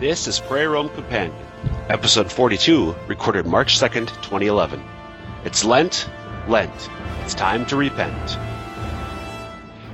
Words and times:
This 0.00 0.26
is 0.28 0.40
Prayer 0.40 0.70
Room 0.70 0.88
Companion, 0.88 1.36
episode 1.90 2.32
42, 2.32 2.96
recorded 3.06 3.44
March 3.44 3.78
2nd, 3.78 4.06
2011. 4.22 4.82
It's 5.44 5.62
Lent, 5.62 6.08
Lent. 6.48 6.88
It's 7.22 7.34
time 7.34 7.66
to 7.66 7.76
repent. 7.76 8.38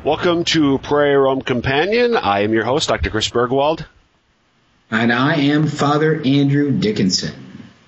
Welcome 0.05 0.45
to 0.45 0.79
Prayer 0.79 1.23
Room 1.23 1.43
Companion. 1.43 2.17
I 2.17 2.43
am 2.43 2.53
your 2.53 2.63
host, 2.63 2.89
Dr. 2.89 3.11
Chris 3.11 3.29
Burgwald. 3.31 3.85
And 4.93 5.13
I 5.13 5.35
am 5.35 5.67
Father 5.67 6.23
Andrew 6.25 6.71
Dickinson. 6.71 7.35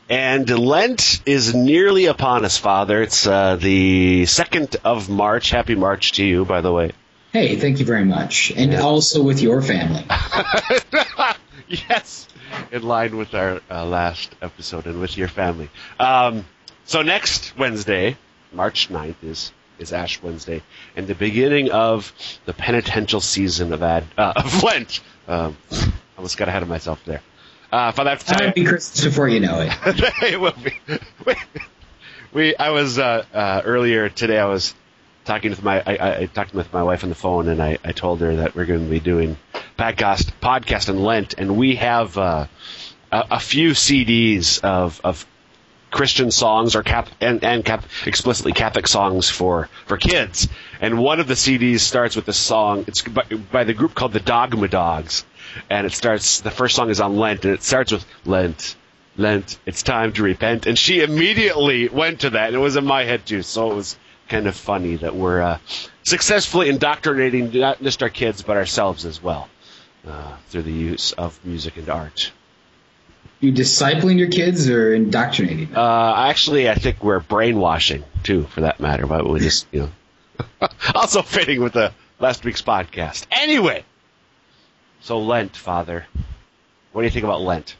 And 0.08 0.50
Lent 0.50 1.22
is 1.24 1.54
nearly 1.54 2.06
upon 2.06 2.44
us, 2.44 2.58
Father. 2.58 3.00
It's 3.00 3.28
uh, 3.28 3.54
the 3.54 4.24
2nd 4.24 4.74
of 4.84 5.08
March. 5.08 5.50
Happy 5.50 5.76
March 5.76 6.10
to 6.14 6.24
you, 6.24 6.44
by 6.44 6.62
the 6.62 6.72
way. 6.72 6.90
Hey, 7.32 7.54
thank 7.54 7.78
you 7.78 7.84
very 7.84 8.04
much. 8.04 8.50
And 8.56 8.74
also 8.74 9.22
with 9.22 9.40
your 9.40 9.62
family. 9.62 10.04
yes, 11.88 12.28
in 12.72 12.82
line 12.82 13.16
with 13.16 13.34
our 13.34 13.60
uh, 13.70 13.84
last 13.84 14.34
episode 14.40 14.86
and 14.86 15.00
with 15.00 15.16
your 15.16 15.28
family. 15.28 15.70
Um, 15.98 16.44
so 16.84 17.02
next 17.02 17.56
Wednesday, 17.58 18.16
March 18.52 18.88
9th, 18.88 19.22
is 19.22 19.52
is 19.78 19.92
Ash 19.92 20.20
Wednesday, 20.22 20.62
and 20.96 21.06
the 21.06 21.14
beginning 21.14 21.70
of 21.70 22.12
the 22.46 22.52
penitential 22.52 23.20
season 23.20 23.72
of 23.72 23.82
Ad, 23.82 24.04
uh, 24.16 24.32
of 24.36 24.62
Lent. 24.62 25.00
Um, 25.28 25.56
almost 26.16 26.36
got 26.36 26.48
ahead 26.48 26.62
of 26.62 26.68
myself 26.68 27.04
there. 27.04 27.22
Uh, 27.70 27.92
Father, 27.92 28.10
I 28.10 28.12
have 28.14 28.24
to 28.24 28.34
tell 28.34 28.52
be 28.52 28.64
Christmas 28.64 29.04
before 29.04 29.28
you 29.28 29.40
know 29.40 29.60
it. 29.60 29.72
it 30.22 30.40
will 30.40 30.52
be. 30.52 30.72
We, 31.24 31.34
we 32.32 32.56
I 32.56 32.70
was 32.70 32.98
uh, 32.98 33.24
uh, 33.32 33.62
earlier 33.64 34.08
today. 34.08 34.38
I 34.38 34.46
was 34.46 34.74
talking 35.28 35.50
with 35.50 35.62
my 35.62 35.82
I, 35.86 36.20
I, 36.20 36.26
talked 36.26 36.54
with 36.54 36.72
my 36.72 36.82
wife 36.82 37.04
on 37.04 37.10
the 37.10 37.14
phone, 37.14 37.48
and 37.48 37.62
I, 37.62 37.78
I 37.84 37.92
told 37.92 38.20
her 38.22 38.36
that 38.36 38.54
we're 38.54 38.64
going 38.64 38.84
to 38.84 38.90
be 38.90 38.98
doing 38.98 39.36
podcast 39.78 40.32
podcast 40.40 40.88
in 40.88 41.02
Lent, 41.02 41.34
and 41.36 41.56
we 41.56 41.76
have 41.76 42.16
uh, 42.16 42.46
a, 43.12 43.24
a 43.32 43.40
few 43.40 43.72
CDs 43.72 44.64
of 44.64 45.00
of 45.04 45.26
Christian 45.90 46.30
songs 46.30 46.74
or 46.76 46.82
cap 46.82 47.08
and, 47.20 47.44
and 47.44 47.64
cap 47.64 47.84
explicitly 48.06 48.52
Catholic 48.52 48.88
songs 48.88 49.28
for 49.28 49.68
for 49.86 49.98
kids. 49.98 50.48
And 50.80 50.98
one 50.98 51.20
of 51.20 51.28
the 51.28 51.34
CDs 51.34 51.80
starts 51.80 52.16
with 52.16 52.26
a 52.28 52.32
song. 52.32 52.86
It's 52.88 53.02
by, 53.02 53.24
by 53.52 53.64
the 53.64 53.74
group 53.74 53.94
called 53.94 54.14
the 54.14 54.20
Dogma 54.20 54.68
Dogs, 54.68 55.26
and 55.68 55.86
it 55.86 55.92
starts. 55.92 56.40
The 56.40 56.50
first 56.50 56.74
song 56.74 56.88
is 56.88 57.00
on 57.00 57.16
Lent, 57.16 57.44
and 57.44 57.52
it 57.52 57.62
starts 57.62 57.92
with 57.92 58.06
Lent. 58.24 58.76
Lent, 59.18 59.58
it's 59.66 59.82
time 59.82 60.12
to 60.12 60.22
repent. 60.22 60.66
And 60.66 60.78
she 60.78 61.02
immediately 61.02 61.88
went 61.88 62.20
to 62.20 62.30
that, 62.30 62.46
and 62.46 62.56
it 62.56 62.60
was 62.60 62.76
in 62.76 62.86
my 62.86 63.02
head 63.04 63.26
too. 63.26 63.42
So 63.42 63.72
it 63.72 63.74
was 63.74 63.96
kind 64.28 64.46
of 64.46 64.56
funny 64.56 64.96
that 64.96 65.14
we're 65.14 65.42
uh, 65.42 65.58
successfully 66.02 66.68
indoctrinating 66.68 67.52
not 67.52 67.82
just 67.82 68.02
our 68.02 68.08
kids, 68.08 68.42
but 68.42 68.56
ourselves 68.56 69.04
as 69.04 69.22
well 69.22 69.48
uh, 70.06 70.36
through 70.48 70.62
the 70.62 70.72
use 70.72 71.12
of 71.12 71.38
music 71.44 71.76
and 71.76 71.88
art. 71.88 72.32
You 73.40 73.52
discipling 73.52 74.18
your 74.18 74.28
kids 74.28 74.68
or 74.68 74.92
indoctrinating 74.92 75.66
them? 75.68 75.76
Uh, 75.76 76.28
actually, 76.28 76.68
I 76.68 76.74
think 76.74 77.02
we're 77.02 77.20
brainwashing 77.20 78.04
too, 78.24 78.44
for 78.44 78.62
that 78.62 78.80
matter. 78.80 79.06
But 79.06 79.28
we 79.28 79.38
just, 79.40 79.66
you 79.70 79.90
know, 80.60 80.68
also 80.94 81.22
fitting 81.22 81.62
with 81.62 81.72
the 81.72 81.92
last 82.18 82.44
week's 82.44 82.62
podcast. 82.62 83.26
Anyway, 83.30 83.84
so 85.02 85.20
Lent, 85.20 85.56
Father, 85.56 86.06
what 86.92 87.02
do 87.02 87.06
you 87.06 87.10
think 87.12 87.24
about 87.24 87.42
Lent? 87.42 87.76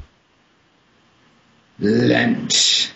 Lent. 1.81 2.93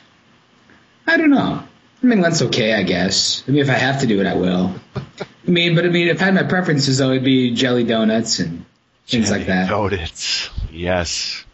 I 1.06 1.16
don't 1.16 1.30
know. 1.30 1.64
I 2.02 2.06
mean, 2.06 2.20
Lent's 2.20 2.42
okay, 2.42 2.74
I 2.74 2.82
guess. 2.82 3.44
I 3.46 3.52
mean, 3.52 3.60
if 3.62 3.70
I 3.70 3.74
have 3.74 4.00
to 4.00 4.06
do 4.06 4.20
it, 4.20 4.26
I 4.26 4.34
will. 4.34 4.74
I 4.96 5.00
mean, 5.46 5.74
but 5.76 5.84
I 5.84 5.88
mean, 5.88 6.08
if 6.08 6.20
I 6.20 6.26
had 6.26 6.34
my 6.34 6.42
preferences, 6.42 6.98
though, 6.98 7.10
it'd 7.10 7.24
be 7.24 7.54
jelly 7.54 7.84
donuts 7.84 8.40
and 8.40 8.64
things 9.06 9.30
like 9.30 9.46
that. 9.46 9.68
Donuts, 9.68 10.50
yes. 10.72 11.44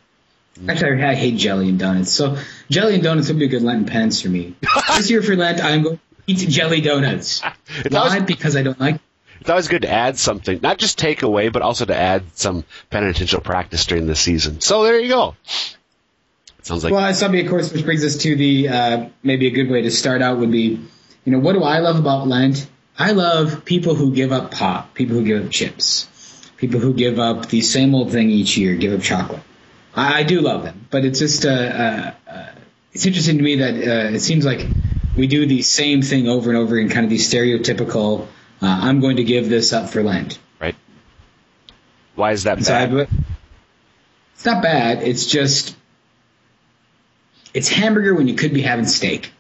Actually, 0.67 1.03
I 1.05 1.15
hate 1.15 1.37
jelly 1.37 1.69
and 1.69 1.79
donuts. 1.79 2.11
So 2.11 2.37
jelly 2.71 2.95
and 2.95 3.03
donuts 3.03 3.29
would 3.29 3.39
be 3.39 3.45
a 3.45 3.49
good 3.49 3.63
Lenten 3.63 3.87
penance 3.87 4.23
for 4.23 4.29
me. 4.29 4.55
this 4.97 5.11
year 5.11 5.23
for 5.23 5.37
Lent, 5.37 5.63
I'm 5.63 5.83
going 5.83 5.97
to 5.99 6.03
eat 6.27 6.49
jelly 6.49 6.81
donuts. 6.81 7.43
Why? 7.43 7.55
always, 7.99 8.23
Because 8.25 8.57
I 8.57 8.63
don't 8.63 8.81
like. 8.81 9.01
it's 9.41 9.51
always 9.51 9.69
good 9.69 9.83
to 9.83 9.91
add 9.91 10.19
something, 10.19 10.61
not 10.63 10.79
just 10.79 10.99
take 10.99 11.23
away, 11.23 11.49
but 11.51 11.63
also 11.63 11.85
to 11.85 11.95
add 11.97 12.37
some 12.37 12.65
penitential 12.91 13.41
practice 13.41 13.85
during 13.87 14.07
the 14.07 14.17
season. 14.17 14.61
So 14.61 14.83
there 14.83 14.99
you 14.99 15.09
go. 15.09 15.37
Sounds 16.69 16.85
like 16.85 16.93
Well, 16.93 17.07
it's 17.09 17.19
something, 17.19 17.41
of 17.43 17.49
course, 17.49 17.73
which 17.73 17.83
brings 17.87 18.05
us 18.05 18.17
to 18.19 18.37
the 18.37 18.69
uh, 18.69 19.09
maybe 19.23 19.47
a 19.47 19.51
good 19.51 19.71
way 19.71 19.81
to 19.83 19.91
start 19.91 20.21
out 20.21 20.37
would 20.39 20.53
be, 20.53 20.79
you 21.25 21.33
know, 21.33 21.39
what 21.39 21.55
do 21.55 21.63
I 21.63 21.79
love 21.79 21.99
about 21.99 22.29
Lent? 22.29 22.69
I 22.99 23.13
love 23.13 23.65
people 23.65 23.95
who 23.95 24.13
give 24.15 24.33
up 24.33 24.51
pop, 24.51 24.93
people 24.93 25.17
who 25.17 25.25
give 25.25 25.47
up 25.47 25.51
chips, 25.51 26.07
people 26.59 26.79
who 26.79 26.93
give 26.93 27.19
up 27.19 27.49
the 27.49 27.63
same 27.63 27.95
old 27.95 28.13
thing 28.13 28.29
each 28.29 28.59
year, 28.59 28.75
give 28.75 28.93
up 28.93 29.01
chocolate. 29.01 29.41
I, 29.97 30.19
I 30.19 30.23
do 30.25 30.43
love 30.43 30.63
them, 30.63 30.87
but 30.91 31.07
it's 31.07 31.19
just 31.21 31.47
uh, 31.47 31.49
uh, 31.49 32.13
uh, 32.31 32.47
it's 32.93 33.07
interesting 33.07 33.39
to 33.39 33.43
me 33.43 33.57
that 33.57 33.75
uh, 33.75 34.15
it 34.17 34.21
seems 34.21 34.45
like 34.45 34.67
we 35.17 35.27
do 35.27 35.47
the 35.47 35.63
same 35.63 36.03
thing 36.03 36.29
over 36.29 36.51
and 36.51 36.59
over 36.59 36.77
in 36.79 36.91
kind 36.91 37.05
of 37.05 37.09
these 37.11 37.33
stereotypical. 37.33 38.27
Uh, 38.61 38.67
I'm 38.67 39.01
going 39.01 39.17
to 39.17 39.25
give 39.25 39.49
this 39.49 39.73
up 39.73 39.89
for 39.89 40.03
Lent. 40.03 40.39
right. 40.61 40.75
Why 42.15 42.33
is 42.33 42.43
that 42.43 42.63
So 42.63 42.75
I- 42.75 42.85
bad? 42.87 43.09
it's 44.35 44.45
not 44.45 44.63
bad. 44.63 45.03
It's 45.03 45.25
just 45.25 45.77
it's 47.55 47.69
hamburger 47.69 48.15
when 48.15 48.29
you 48.29 48.35
could 48.35 48.55
be 48.55 48.63
having 48.63 48.87
steak. 48.87 49.33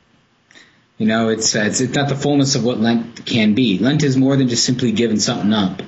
You 0.97 1.07
know, 1.07 1.29
it's, 1.29 1.55
uh, 1.55 1.61
it's 1.61 1.81
it's 1.81 1.95
not 1.95 2.09
the 2.09 2.17
fullness 2.17 2.57
of 2.57 2.65
what 2.65 2.79
Lent 2.79 3.25
can 3.25 3.55
be. 3.55 3.79
Lent 3.79 4.03
is 4.03 4.17
more 4.17 4.37
than 4.37 4.49
just 4.49 4.65
simply 4.65 4.91
giving 4.91 5.21
something 5.21 5.53
up. 5.53 5.81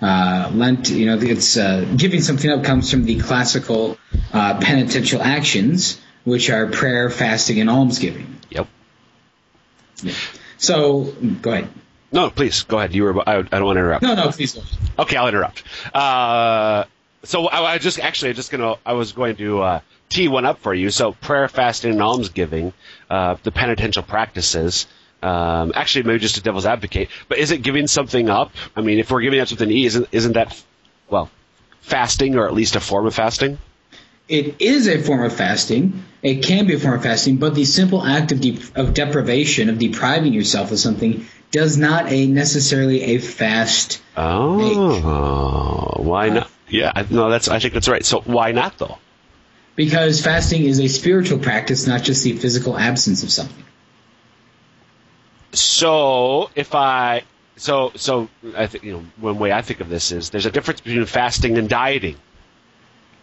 Uh, 0.00 0.50
Lent, 0.54 0.90
you 0.90 1.06
know, 1.06 1.18
it's 1.18 1.56
uh, 1.56 1.84
giving 1.96 2.20
something 2.20 2.50
up 2.50 2.62
comes 2.62 2.90
from 2.90 3.04
the 3.04 3.18
classical 3.18 3.98
uh, 4.32 4.60
penitential 4.60 5.20
actions, 5.20 6.00
which 6.24 6.50
are 6.50 6.66
prayer, 6.66 7.10
fasting, 7.10 7.60
and 7.60 7.68
almsgiving. 7.68 8.36
Yep. 8.50 8.68
So, 10.58 11.02
go 11.42 11.50
ahead. 11.50 11.68
No, 12.12 12.30
please 12.30 12.62
go 12.62 12.78
ahead. 12.78 12.94
You 12.94 13.04
were. 13.04 13.28
I, 13.28 13.38
I 13.38 13.42
don't 13.42 13.64
want 13.64 13.76
to 13.76 13.80
interrupt. 13.80 14.02
No, 14.02 14.14
no, 14.14 14.30
please 14.30 14.52
go. 14.54 14.62
Okay, 15.00 15.16
I'll 15.16 15.26
interrupt. 15.26 15.64
Uh, 15.92 16.84
so 17.24 17.46
I, 17.48 17.74
I 17.74 17.78
just 17.78 17.98
actually 17.98 18.32
just 18.34 18.50
gonna 18.50 18.76
I 18.84 18.92
was 18.92 19.12
going 19.12 19.36
to 19.36 19.62
uh, 19.62 19.80
tee 20.08 20.28
one 20.28 20.44
up 20.44 20.60
for 20.60 20.72
you. 20.72 20.90
So 20.90 21.12
prayer, 21.12 21.48
fasting, 21.48 21.92
and 21.92 22.02
almsgiving, 22.02 22.72
uh, 23.10 23.36
the 23.42 23.52
penitential 23.52 24.02
practices. 24.02 24.86
Um, 25.22 25.72
actually, 25.74 26.04
maybe 26.04 26.18
just 26.18 26.36
a 26.36 26.42
devil's 26.42 26.66
advocate, 26.66 27.08
but 27.28 27.38
is 27.38 27.50
it 27.50 27.62
giving 27.62 27.86
something 27.86 28.28
up? 28.28 28.52
I 28.76 28.82
mean, 28.82 28.98
if 28.98 29.10
we're 29.10 29.22
giving 29.22 29.40
up 29.40 29.48
something 29.48 29.68
to 29.68 29.74
eat, 29.74 29.86
isn't 29.86 30.08
isn't 30.12 30.32
that 30.32 30.62
well 31.08 31.30
fasting 31.80 32.36
or 32.36 32.46
at 32.46 32.54
least 32.54 32.76
a 32.76 32.80
form 32.80 33.06
of 33.06 33.14
fasting? 33.14 33.58
It 34.28 34.60
is 34.60 34.88
a 34.88 35.02
form 35.02 35.22
of 35.22 35.34
fasting. 35.34 36.02
It 36.22 36.42
can 36.42 36.66
be 36.66 36.74
a 36.74 36.78
form 36.78 36.94
of 36.94 37.02
fasting, 37.02 37.36
but 37.36 37.54
the 37.54 37.66
simple 37.66 38.02
act 38.02 38.32
of, 38.32 38.40
de- 38.40 38.58
of 38.74 38.94
deprivation, 38.94 39.68
of 39.68 39.78
depriving 39.78 40.32
yourself 40.32 40.72
of 40.72 40.78
something, 40.78 41.26
does 41.50 41.76
not 41.76 42.10
a 42.10 42.26
necessarily 42.26 43.02
a 43.02 43.18
fast. 43.18 44.00
Oh, 44.16 45.92
why 45.98 46.30
not? 46.30 46.50
Yeah, 46.74 47.06
no, 47.08 47.30
that's 47.30 47.46
I 47.46 47.60
think 47.60 47.72
that's 47.72 47.88
right. 47.88 48.04
So 48.04 48.20
why 48.22 48.50
not 48.50 48.78
though? 48.78 48.98
Because 49.76 50.20
fasting 50.20 50.64
is 50.64 50.80
a 50.80 50.88
spiritual 50.88 51.38
practice, 51.38 51.86
not 51.86 52.02
just 52.02 52.24
the 52.24 52.32
physical 52.32 52.76
absence 52.76 53.22
of 53.22 53.30
something. 53.30 53.64
So 55.52 56.50
if 56.56 56.74
I 56.74 57.22
so 57.56 57.92
so 57.94 58.28
I 58.56 58.66
think 58.66 58.82
you 58.82 58.92
know 58.94 59.04
one 59.18 59.38
way 59.38 59.52
I 59.52 59.62
think 59.62 59.78
of 59.78 59.88
this 59.88 60.10
is 60.10 60.30
there's 60.30 60.46
a 60.46 60.50
difference 60.50 60.80
between 60.80 61.06
fasting 61.06 61.58
and 61.58 61.68
dieting. 61.68 62.16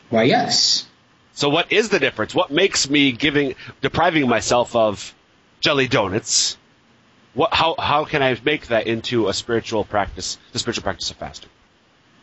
Why, 0.10 0.24
yes. 0.24 0.86
So 1.34 1.50
what 1.50 1.74
is 1.74 1.90
the 1.90 2.00
difference? 2.00 2.34
What 2.34 2.52
makes 2.52 2.90
me 2.90 3.12
giving 3.12 3.56
depriving 3.82 4.30
myself 4.30 4.78
of 4.78 5.14
jelly 5.60 5.90
donuts? 5.90 6.58
What 7.34 7.54
how 7.54 7.76
how 7.78 8.06
can 8.06 8.24
I 8.24 8.40
make 8.46 8.68
that 8.68 8.88
into 8.88 9.28
a 9.28 9.34
spiritual 9.34 9.84
practice, 9.84 10.38
the 10.54 10.60
spiritual 10.60 10.84
practice 10.84 11.12
of 11.12 11.18
fasting? 11.18 11.50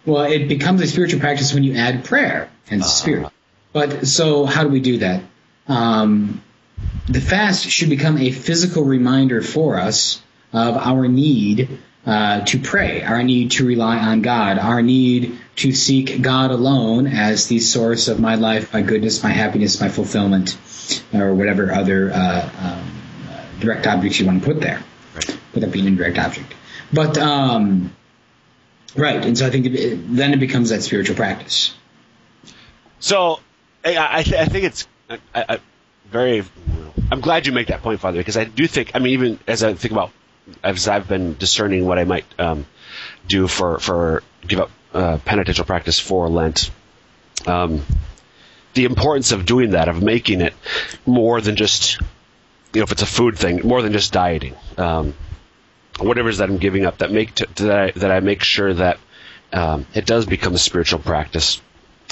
Well, 0.08 0.24
it 0.24 0.48
becomes 0.48 0.80
a 0.80 0.86
spiritual 0.86 1.20
practice 1.20 1.52
when 1.52 1.64
you 1.64 1.74
add 1.74 2.04
prayer 2.04 2.48
and 2.70 2.82
spirit. 2.82 3.28
But 3.74 4.06
so, 4.08 4.46
how 4.46 4.62
do 4.62 4.70
we 4.70 4.80
do 4.80 4.98
that? 4.98 5.22
Um, 5.68 6.42
the 7.06 7.20
fast 7.20 7.68
should 7.68 7.90
become 7.90 8.16
a 8.16 8.30
physical 8.30 8.84
reminder 8.84 9.42
for 9.42 9.76
us 9.78 10.22
of 10.54 10.78
our 10.78 11.06
need 11.08 11.78
uh, 12.06 12.40
to 12.46 12.58
pray, 12.58 13.02
our 13.02 13.22
need 13.22 13.50
to 13.52 13.66
rely 13.66 13.98
on 13.98 14.22
God, 14.22 14.58
our 14.58 14.80
need 14.80 15.38
to 15.56 15.72
seek 15.72 16.22
God 16.22 16.52
alone 16.52 17.06
as 17.06 17.48
the 17.48 17.58
source 17.58 18.08
of 18.08 18.18
my 18.18 18.36
life, 18.36 18.72
my 18.72 18.80
goodness, 18.80 19.22
my 19.22 19.28
happiness, 19.28 19.78
my 19.78 19.90
fulfillment, 19.90 20.56
or 21.12 21.34
whatever 21.34 21.70
other 21.70 22.10
uh, 22.14 22.50
um, 22.62 22.90
direct 23.60 23.86
objects 23.86 24.18
you 24.20 24.24
want 24.26 24.42
to 24.42 24.46
put 24.46 24.60
there, 24.62 24.82
Right. 25.14 25.38
without 25.52 25.70
being 25.70 25.86
an 25.86 25.92
indirect 25.92 26.18
object. 26.18 26.54
But 26.94 27.18
um, 27.18 27.94
right, 28.96 29.24
and 29.24 29.36
so 29.36 29.46
I 29.46 29.50
think 29.50 29.66
it, 29.66 30.16
then 30.16 30.32
it 30.32 30.40
becomes 30.40 30.70
that 30.70 30.82
spiritual 30.82 31.16
practice. 31.16 31.74
So 33.00 33.40
I 33.84 34.18
I, 34.18 34.22
th- 34.22 34.36
I 34.36 34.44
think 34.46 34.64
it's 34.64 34.88
I, 35.08 35.18
I, 35.34 35.58
very. 36.06 36.44
I'm 37.10 37.20
glad 37.20 37.46
you 37.46 37.52
make 37.52 37.68
that 37.68 37.82
point, 37.82 38.00
Father, 38.00 38.18
because 38.18 38.36
I 38.36 38.44
do 38.44 38.66
think. 38.66 38.92
I 38.94 38.98
mean, 38.98 39.14
even 39.14 39.38
as 39.46 39.62
I 39.62 39.74
think 39.74 39.92
about 39.92 40.10
as 40.62 40.88
I've 40.88 41.08
been 41.08 41.36
discerning 41.36 41.86
what 41.86 41.98
I 41.98 42.04
might 42.04 42.24
um, 42.38 42.66
do 43.26 43.48
for 43.48 43.78
for 43.78 44.22
give 44.46 44.60
up 44.60 44.70
uh, 44.92 45.18
penitential 45.24 45.64
practice 45.64 45.98
for 45.98 46.28
Lent. 46.28 46.70
Um, 47.46 47.82
the 48.74 48.84
importance 48.84 49.32
of 49.32 49.46
doing 49.46 49.70
that, 49.70 49.88
of 49.88 50.02
making 50.02 50.40
it 50.40 50.54
more 51.06 51.40
than 51.40 51.56
just, 51.56 52.00
you 52.72 52.80
know, 52.80 52.82
if 52.84 52.92
it's 52.92 53.02
a 53.02 53.06
food 53.06 53.36
thing, 53.36 53.60
more 53.66 53.82
than 53.82 53.92
just 53.92 54.12
dieting. 54.12 54.54
Um, 54.76 55.14
whatever 55.98 56.28
it 56.28 56.32
is 56.32 56.38
that 56.38 56.48
I'm 56.48 56.58
giving 56.58 56.86
up, 56.86 56.98
that 56.98 57.12
make 57.12 57.34
that 57.34 57.60
I, 57.70 57.90
that 57.98 58.10
I 58.10 58.20
make 58.20 58.42
sure 58.42 58.72
that 58.74 58.98
um, 59.52 59.86
it 59.94 60.06
does 60.06 60.26
become 60.26 60.54
a 60.54 60.58
spiritual 60.58 61.00
practice. 61.00 61.60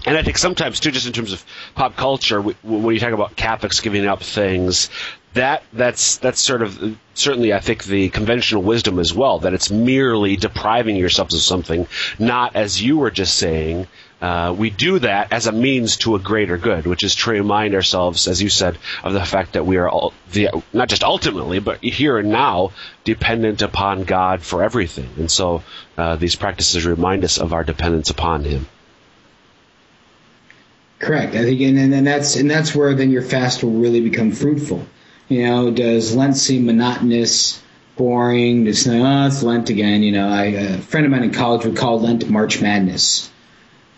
And 0.05 0.17
I 0.17 0.23
think 0.23 0.39
sometimes 0.39 0.79
too, 0.81 0.91
just 0.91 1.07
in 1.07 1.13
terms 1.13 1.33
of 1.33 1.45
pop 1.75 1.97
culture, 1.97 2.41
when 2.41 2.95
you 2.95 3.01
talk 3.01 3.13
about 3.13 3.35
Catholics 3.35 3.81
giving 3.81 4.07
up 4.07 4.23
things, 4.23 4.89
that 5.35 5.63
that's 5.73 6.19
that's 6.19 6.41
sort 6.41 6.63
of 6.63 6.97
certainly 7.15 7.53
I 7.53 7.61
think 7.61 7.85
the 7.85 8.09
conventional 8.11 8.63
wisdom 8.63 8.99
as 8.99 9.13
well 9.13 9.41
that 9.41 9.53
it's 9.53 9.71
merely 9.71 10.37
depriving 10.37 10.97
yourselves 10.97 11.35
of 11.35 11.41
something, 11.41 11.87
not 12.19 12.57
as 12.57 12.83
you 12.83 12.99
were 12.99 13.11
just 13.11 13.37
saying. 13.37 13.87
Uh, 14.21 14.55
we 14.57 14.71
do 14.71 14.99
that 14.99 15.33
as 15.33 15.47
a 15.47 15.53
means 15.53 15.99
to 15.99 16.15
a 16.15 16.19
greater 16.19 16.57
good, 16.57 16.87
which 16.87 17.03
is 17.03 17.15
to 17.15 17.31
remind 17.31 17.75
ourselves, 17.75 18.29
as 18.29 18.43
you 18.43 18.49
said, 18.49 18.79
of 19.05 19.13
the 19.13 19.25
fact 19.25 19.53
that 19.53 19.67
we 19.67 19.77
are 19.77 19.89
all, 19.89 20.15
the, 20.33 20.49
not 20.73 20.89
just 20.89 21.05
ultimately, 21.05 21.59
but 21.59 21.83
here 21.83 22.17
and 22.17 22.31
now, 22.31 22.73
dependent 23.05 23.61
upon 23.61 24.05
God 24.05 24.41
for 24.41 24.63
everything. 24.63 25.11
And 25.19 25.31
so 25.31 25.63
uh, 25.99 26.17
these 26.17 26.35
practices 26.35 26.87
remind 26.87 27.25
us 27.25 27.39
of 27.39 27.53
our 27.53 27.63
dependence 27.63 28.09
upon 28.09 28.45
Him. 28.45 28.67
Correct. 30.99 31.35
I 31.35 31.43
think, 31.43 31.61
and, 31.61 31.93
and 31.93 32.07
that's 32.07 32.37
and 32.37 32.51
that's 32.51 32.75
where 32.75 32.95
then 32.95 33.11
your 33.11 33.21
fast 33.21 33.63
will 33.63 33.73
really 33.73 34.01
become 34.01 34.33
fruitful. 34.33 34.87
You 35.29 35.45
know, 35.45 35.71
does 35.71 36.17
Lent 36.17 36.39
seem 36.39 36.65
monotonous, 36.65 37.63
boring? 37.97 38.65
Just 38.65 38.89
oh, 38.89 39.27
it's 39.27 39.43
Lent 39.43 39.69
again. 39.69 40.03
You 40.03 40.13
know, 40.13 40.29
I, 40.29 40.45
a 40.45 40.79
friend 40.79 41.05
of 41.05 41.13
mine 41.13 41.25
in 41.25 41.33
college 41.33 41.67
would 41.67 41.77
call 41.77 42.01
Lent 42.01 42.29
March 42.31 42.63
Madness. 42.63 43.31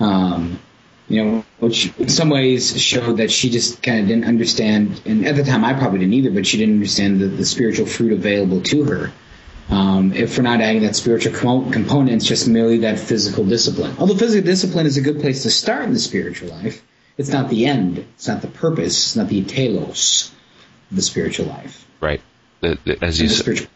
Um, 0.00 0.60
you 1.08 1.24
know, 1.24 1.44
which 1.58 1.92
in 1.98 2.08
some 2.08 2.28
ways 2.28 2.78
showed 2.80 3.16
that 3.16 3.30
she 3.30 3.48
just 3.48 3.82
kind 3.82 4.00
of 4.00 4.08
didn't 4.08 4.26
understand. 4.26 5.00
And 5.06 5.26
at 5.26 5.36
the 5.36 5.42
time, 5.42 5.64
I 5.64 5.72
probably 5.72 6.00
didn't 6.00 6.14
either, 6.14 6.30
but 6.30 6.46
she 6.46 6.58
didn't 6.58 6.74
understand 6.74 7.20
the, 7.20 7.26
the 7.26 7.46
spiritual 7.46 7.86
fruit 7.86 8.12
available 8.12 8.60
to 8.62 8.84
her. 8.84 9.12
Um, 9.70 10.12
if 10.12 10.36
we're 10.36 10.44
not 10.44 10.60
adding 10.60 10.82
that 10.82 10.96
spiritual 10.96 11.32
component, 11.32 12.10
it's 12.10 12.26
just 12.26 12.48
merely 12.48 12.78
that 12.78 12.98
physical 12.98 13.44
discipline. 13.44 13.96
Although 13.98 14.16
physical 14.16 14.44
discipline 14.44 14.86
is 14.86 14.96
a 14.96 15.00
good 15.00 15.20
place 15.20 15.42
to 15.42 15.50
start 15.50 15.84
in 15.84 15.92
the 15.92 15.98
spiritual 15.98 16.50
life, 16.50 16.82
it's 17.16 17.30
not 17.30 17.50
the 17.50 17.66
end. 17.66 17.98
It's 17.98 18.28
not 18.28 18.42
the 18.42 18.48
purpose. 18.48 18.96
It's 18.98 19.16
not 19.16 19.28
the 19.28 19.44
telos 19.44 20.30
of 20.90 20.96
the 20.96 21.02
spiritual 21.02 21.46
life. 21.46 21.86
Right. 22.00 22.22
As 22.62 23.20
you 23.20 23.28
said. 23.28 23.68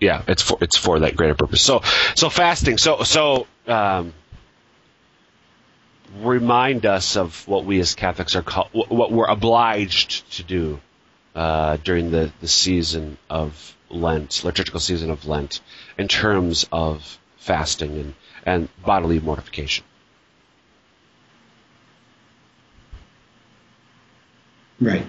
Yeah, 0.00 0.22
it's 0.28 0.42
for 0.42 0.58
it's 0.60 0.76
for 0.76 1.00
that 1.00 1.16
greater 1.16 1.34
purpose. 1.34 1.62
So 1.62 1.82
so 2.14 2.28
fasting. 2.28 2.76
So 2.78 3.02
so 3.02 3.46
um, 3.66 4.12
remind 6.20 6.86
us 6.86 7.16
of 7.16 7.46
what 7.48 7.64
we 7.64 7.80
as 7.80 7.94
Catholics 7.94 8.36
are 8.36 8.42
called, 8.42 8.70
what 8.72 9.12
we're 9.12 9.26
obliged 9.26 10.30
to 10.36 10.42
do 10.42 10.80
uh, 11.34 11.76
during 11.78 12.10
the 12.10 12.32
the 12.40 12.48
season 12.48 13.18
of 13.28 13.76
Lent, 13.90 14.42
liturgical 14.44 14.80
season 14.80 15.10
of 15.10 15.26
Lent, 15.26 15.60
in 15.98 16.08
terms 16.08 16.66
of 16.72 17.18
fasting 17.36 17.96
and 17.98 18.14
and 18.44 18.68
bodily 18.84 19.20
mortification. 19.20 19.84
Right. 24.80 25.06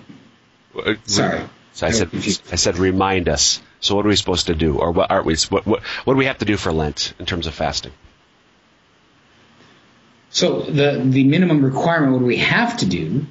Uh, 0.75 0.95
Sorry. 1.05 1.41
So 1.73 1.85
I 1.85 1.91
said, 1.91 2.09
I 2.51 2.55
said, 2.55 2.77
remind 2.77 3.29
us. 3.29 3.61
So 3.81 3.95
what 3.95 4.05
are 4.05 4.09
we 4.09 4.15
supposed 4.15 4.47
to 4.47 4.55
do, 4.55 4.79
or 4.79 4.91
what 4.91 5.11
are 5.11 5.21
we? 5.21 5.35
What, 5.49 5.67
what, 5.67 5.83
what 5.83 6.13
do 6.13 6.17
we 6.17 6.25
have 6.25 6.39
to 6.39 6.45
do 6.45 6.57
for 6.57 6.71
Lent 6.71 7.13
in 7.19 7.27
terms 7.27 7.45
of 7.45 7.53
fasting? 7.53 7.91
So 10.37 10.59
the 10.61 11.01
the 11.03 11.23
minimum 11.23 11.65
requirement, 11.65 12.13
what 12.13 12.21
we 12.21 12.37
have 12.37 12.77
to 12.77 12.85
do, 12.85 13.25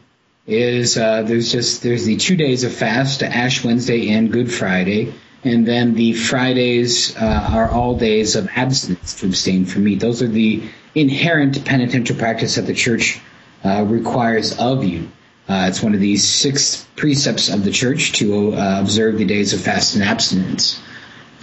is 0.44 0.98
uh, 0.98 1.22
there's 1.22 1.52
just 1.52 1.84
there's 1.84 2.04
the 2.04 2.16
two 2.16 2.34
days 2.34 2.64
of 2.64 2.72
fast, 2.74 3.22
Ash 3.22 3.62
Wednesday 3.62 4.10
and 4.10 4.32
Good 4.32 4.52
Friday, 4.52 5.14
and 5.44 5.64
then 5.64 5.94
the 5.94 6.14
Fridays 6.14 7.16
uh, 7.16 7.50
are 7.52 7.70
all 7.70 7.94
days 7.96 8.34
of 8.34 8.48
abstinence 8.56 9.14
to 9.20 9.26
abstain 9.26 9.66
from 9.66 9.84
meat. 9.84 10.00
Those 10.00 10.20
are 10.20 10.26
the 10.26 10.64
inherent 10.96 11.64
penitential 11.64 12.16
practice 12.16 12.56
that 12.56 12.66
the 12.66 12.74
Church 12.74 13.20
uh, 13.62 13.84
requires 13.84 14.58
of 14.58 14.82
you. 14.82 15.08
Uh, 15.48 15.66
it's 15.68 15.80
one 15.84 15.94
of 15.94 16.00
these 16.00 16.28
six 16.28 16.88
precepts 16.96 17.48
of 17.48 17.62
the 17.62 17.70
church 17.70 18.14
to 18.14 18.52
uh, 18.54 18.80
observe 18.80 19.16
the 19.16 19.24
days 19.24 19.52
of 19.52 19.60
fast 19.60 19.94
and 19.94 20.02
abstinence. 20.02 20.82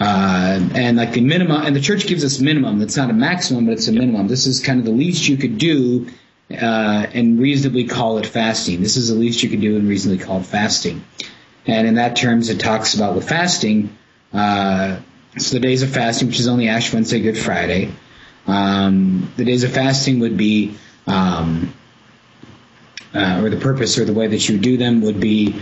Uh, 0.00 0.68
and 0.74 0.96
like 0.96 1.12
the 1.12 1.20
minimum, 1.20 1.62
and 1.64 1.74
the 1.74 1.80
church 1.80 2.06
gives 2.06 2.24
us 2.24 2.40
minimum. 2.40 2.82
It's 2.82 2.96
not 2.96 3.10
a 3.10 3.12
maximum, 3.12 3.66
but 3.66 3.72
it's 3.72 3.88
a 3.88 3.92
minimum. 3.92 4.26
This 4.26 4.46
is 4.46 4.60
kind 4.60 4.80
of 4.80 4.84
the 4.84 4.92
least 4.92 5.28
you 5.28 5.36
could 5.36 5.58
do 5.58 6.08
uh, 6.50 7.06
and 7.12 7.38
reasonably 7.38 7.84
call 7.84 8.18
it 8.18 8.26
fasting. 8.26 8.82
This 8.82 8.96
is 8.96 9.08
the 9.08 9.14
least 9.14 9.42
you 9.42 9.48
could 9.48 9.60
do 9.60 9.76
and 9.76 9.88
reasonably 9.88 10.24
call 10.24 10.40
it 10.40 10.46
fasting. 10.46 11.04
And 11.66 11.86
in 11.86 11.94
that 11.94 12.16
terms, 12.16 12.48
it 12.48 12.60
talks 12.60 12.94
about 12.94 13.14
with 13.14 13.28
fasting. 13.28 13.96
Uh, 14.32 14.98
so 15.38 15.54
the 15.54 15.60
days 15.60 15.82
of 15.82 15.90
fasting, 15.90 16.28
which 16.28 16.40
is 16.40 16.48
only 16.48 16.68
Ash 16.68 16.92
Wednesday, 16.92 17.20
Good 17.20 17.38
Friday. 17.38 17.92
Um, 18.46 19.32
the 19.36 19.44
days 19.44 19.64
of 19.64 19.72
fasting 19.72 20.20
would 20.20 20.36
be 20.36 20.76
um, 21.06 21.72
uh, 23.14 23.40
or 23.42 23.48
the 23.48 23.56
purpose 23.56 23.96
or 23.98 24.04
the 24.04 24.12
way 24.12 24.26
that 24.26 24.48
you 24.48 24.58
do 24.58 24.76
them 24.76 25.00
would 25.02 25.20
be 25.20 25.60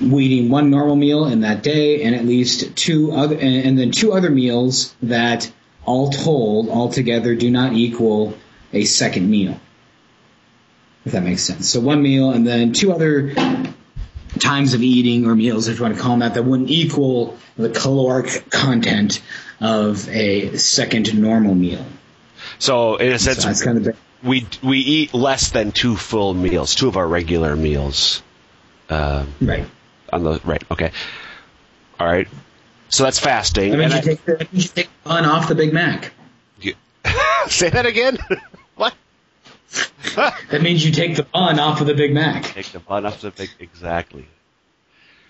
uh, 0.00 0.16
eating 0.18 0.50
one 0.50 0.70
normal 0.70 0.96
meal 0.96 1.26
in 1.26 1.40
that 1.40 1.62
day 1.62 2.02
and 2.02 2.14
at 2.14 2.24
least 2.24 2.76
two 2.76 3.12
other 3.12 3.36
and, 3.36 3.78
then 3.78 3.90
two 3.90 4.12
other 4.12 4.30
meals 4.30 4.94
that 5.02 5.50
all 5.84 6.10
told 6.10 6.68
altogether 6.68 7.34
do 7.34 7.50
not 7.50 7.72
equal 7.72 8.36
a 8.72 8.84
second 8.84 9.30
meal 9.30 9.58
if 11.04 11.12
that 11.12 11.22
makes 11.22 11.42
sense 11.42 11.68
so 11.68 11.80
one 11.80 12.02
meal 12.02 12.30
and 12.30 12.46
then 12.46 12.72
two 12.72 12.92
other 12.92 13.32
times 14.38 14.74
of 14.74 14.82
eating 14.82 15.26
or 15.26 15.34
meals 15.34 15.68
if 15.68 15.78
you 15.78 15.82
want 15.82 15.94
to 15.94 16.00
call 16.00 16.10
them 16.10 16.20
that 16.20 16.34
that 16.34 16.42
wouldn't 16.42 16.70
equal 16.70 17.38
the 17.56 17.70
caloric 17.70 18.50
content 18.50 19.22
of 19.60 20.08
a 20.08 20.56
second 20.56 21.18
normal 21.18 21.54
meal 21.54 21.84
so 22.58 22.96
in 22.96 23.12
a 23.12 23.18
sense 23.18 23.44
so 23.58 23.64
kind 23.64 23.86
of 23.86 23.96
we 24.22 24.46
we 24.62 24.78
eat 24.78 25.14
less 25.14 25.50
than 25.50 25.72
two 25.72 25.96
full 25.96 26.34
meals, 26.34 26.74
two 26.74 26.88
of 26.88 26.96
our 26.96 27.06
regular 27.06 27.56
meals. 27.56 28.22
Uh, 28.88 29.24
right. 29.40 29.66
On 30.12 30.22
the 30.22 30.40
right. 30.44 30.62
Okay. 30.70 30.92
All 31.98 32.06
right. 32.06 32.28
So 32.88 33.04
that's 33.04 33.18
fasting. 33.18 33.72
That 33.72 33.78
means, 33.78 33.92
you, 33.92 33.98
I, 33.98 34.02
take 34.02 34.24
the, 34.24 34.48
you 34.52 34.62
take 34.62 34.86
the 34.86 35.08
bun 35.08 35.24
off 35.24 35.48
the 35.48 35.54
Big 35.54 35.72
Mac. 35.72 36.12
You, 36.60 36.74
say 37.48 37.70
that 37.70 37.86
again. 37.86 38.18
what? 38.76 38.94
that 40.14 40.62
means 40.62 40.84
you 40.84 40.92
take 40.92 41.16
the 41.16 41.24
bun 41.24 41.58
off 41.58 41.80
of 41.80 41.86
the 41.86 41.94
Big 41.94 42.12
Mac. 42.12 42.44
Take 42.44 42.70
the 42.72 42.78
bun 42.78 43.06
off 43.06 43.20
the 43.20 43.30
Big. 43.30 43.50
Exactly. 43.58 44.26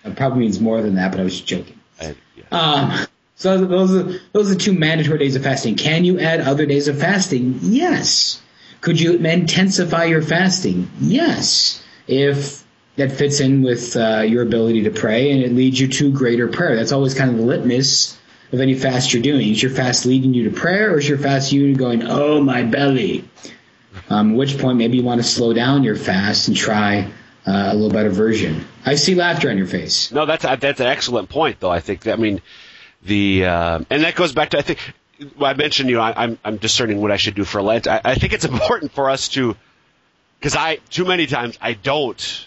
That 0.03 0.17
probably 0.17 0.41
means 0.41 0.61
more 0.61 0.83
than 0.83 0.97
that, 0.97 1.11
but 1.11 1.21
I 1.21 1.25
was 1.25 1.41
joking. 1.41 1.81
I, 2.01 2.15
yeah. 2.37 2.45
Um, 2.51 3.07
so 3.37 3.65
those 3.65 3.95
are 3.95 4.21
those 4.33 4.51
are 4.51 4.55
two 4.55 4.73
mandatory 4.73 5.19
days 5.19 5.37
of 5.37 5.43
fasting. 5.43 5.77
Can 5.77 6.05
you 6.05 6.21
add 6.21 6.41
other 6.41 6.67
days 6.67 6.89
of 6.89 6.99
fasting? 6.99 7.59
Yes. 7.63 8.41
Could 8.81 9.01
you 9.01 9.15
intensify 9.15 10.05
your 10.05 10.23
fasting? 10.23 10.91
Yes, 11.01 11.83
if 12.07 12.65
that 12.97 13.13
fits 13.13 13.41
in 13.41 13.63
with 13.63 13.97
uh, 13.97 14.21
your 14.21 14.43
ability 14.43 14.85
to 14.85 14.91
pray 14.91 15.31
and 15.31 15.43
it 15.43 15.53
leads 15.53 15.79
you 15.79 15.89
to 15.89 16.11
greater 16.11 16.49
prayer. 16.49 16.77
That's 16.77 16.93
always 16.93 17.15
kind 17.15 17.31
of 17.31 17.37
the 17.37 17.43
litmus 17.43 18.19
of 18.53 18.61
any 18.61 18.75
fast 18.75 19.13
you're 19.13 19.23
doing. 19.23 19.49
Is 19.51 19.63
your 19.63 19.73
fast 19.73 20.07
leading 20.07 20.35
you 20.35 20.51
to 20.51 20.57
prayer 20.57 20.93
or 20.93 20.99
is 20.99 21.09
your 21.09 21.19
fast 21.19 21.53
you 21.53 21.75
going, 21.75 22.03
oh, 22.05 22.41
my 22.41 22.63
belly? 22.63 23.29
Um, 24.09 24.33
at 24.33 24.37
which 24.37 24.59
point 24.59 24.79
maybe 24.79 24.97
you 24.99 25.03
want 25.03 25.21
to 25.21 25.27
slow 25.27 25.53
down 25.53 25.83
your 25.83 25.97
fast 25.97 26.49
and 26.49 26.57
try 26.57 27.11
uh, 27.47 27.71
a 27.71 27.75
little 27.75 27.91
better 27.91 28.11
version. 28.11 28.65
I 28.85 28.95
see 28.95 29.15
laughter 29.15 29.51
on 29.51 29.59
your 29.59 29.67
face. 29.67 30.13
No, 30.13 30.27
that's 30.27 30.45
that's 30.45 30.81
an 30.81 30.87
excellent 30.87 31.29
point, 31.29 31.61
though. 31.61 31.71
I 31.71 31.81
think 31.81 32.07
I 32.07 32.17
mean 32.17 32.41
the 33.03 33.47
uh, 33.47 33.81
and 33.91 34.05
that 34.05 34.15
goes 34.15 34.33
back 34.33 34.51
to 34.51 34.59
I 34.59 34.63
think 34.63 34.79
well, 35.37 35.51
I 35.51 35.55
mentioned, 35.55 35.89
you 35.89 35.97
know, 35.97 36.03
I, 36.03 36.25
am 36.25 36.39
I'm 36.45 36.57
discerning 36.57 37.01
what 37.01 37.11
I 37.11 37.17
should 37.17 37.35
do 37.35 37.45
for 37.45 37.63
Lent. 37.63 37.89
I, 37.89 38.01
I 38.05 38.15
think 38.17 38.33
it's 38.33 38.45
important 38.53 38.93
for 38.93 39.11
us 39.11 39.29
to, 39.31 39.57
because 40.39 40.55
I 40.57 40.77
too 40.91 41.05
many 41.05 41.27
times 41.27 41.59
I 41.61 41.73
don't 41.73 42.47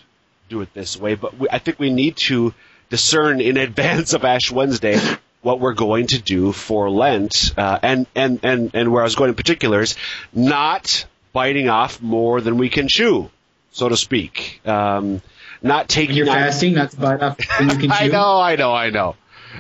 do 0.50 0.62
it 0.62 0.74
this 0.74 0.98
way, 0.98 1.15
but 1.15 1.38
we, 1.38 1.48
I 1.50 1.60
think 1.60 1.79
we 1.79 1.91
need 1.91 2.18
to 2.18 2.53
discern 2.89 3.39
in 3.39 3.58
advance 3.58 4.13
of 4.13 4.25
Ash 4.25 4.51
Wednesday 4.51 5.00
what 5.41 5.60
we're 5.60 5.74
going 5.74 6.08
to 6.08 6.20
do 6.22 6.51
for 6.51 6.89
Lent, 6.89 7.53
uh, 7.58 7.79
and 7.82 8.08
and 8.15 8.39
and 8.44 8.72
and 8.74 8.91
where 8.91 9.01
I 9.01 9.06
was 9.06 9.15
going 9.15 9.29
in 9.29 9.36
particular 9.36 9.82
is 9.82 9.96
not 10.34 11.06
biting 11.32 11.70
off 11.70 12.01
more 12.01 12.41
than 12.41 12.58
we 12.58 12.70
can 12.70 12.88
chew, 12.88 13.29
so 13.72 13.88
to 13.89 13.96
speak. 13.96 14.62
Um, 14.65 15.22
not 15.62 15.88
taking. 15.88 16.15
You're 16.15 16.25
fasting, 16.25 16.74
not 16.74 16.91
to 16.91 16.98
bite 16.98 17.22
off. 17.22 17.39
you 17.39 17.68
can 17.68 17.79
chew. 17.82 17.89
I 17.91 18.08
know, 18.08 18.39
I 18.39 18.56
know, 18.56 18.74
I 18.74 18.89
know. 18.89 19.15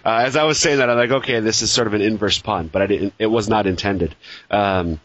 Uh, 0.05 0.23
as 0.25 0.35
I 0.35 0.43
was 0.43 0.59
saying 0.59 0.77
that, 0.77 0.89
I'm 0.89 0.97
like, 0.97 1.11
okay, 1.11 1.39
this 1.39 1.61
is 1.61 1.71
sort 1.71 1.87
of 1.87 1.93
an 1.93 2.01
inverse 2.01 2.39
pun, 2.39 2.67
but 2.67 2.81
I 2.81 2.87
didn't. 2.87 3.13
It 3.19 3.27
was 3.27 3.49
not 3.49 3.65
intended. 3.67 4.15
Um, 4.51 4.99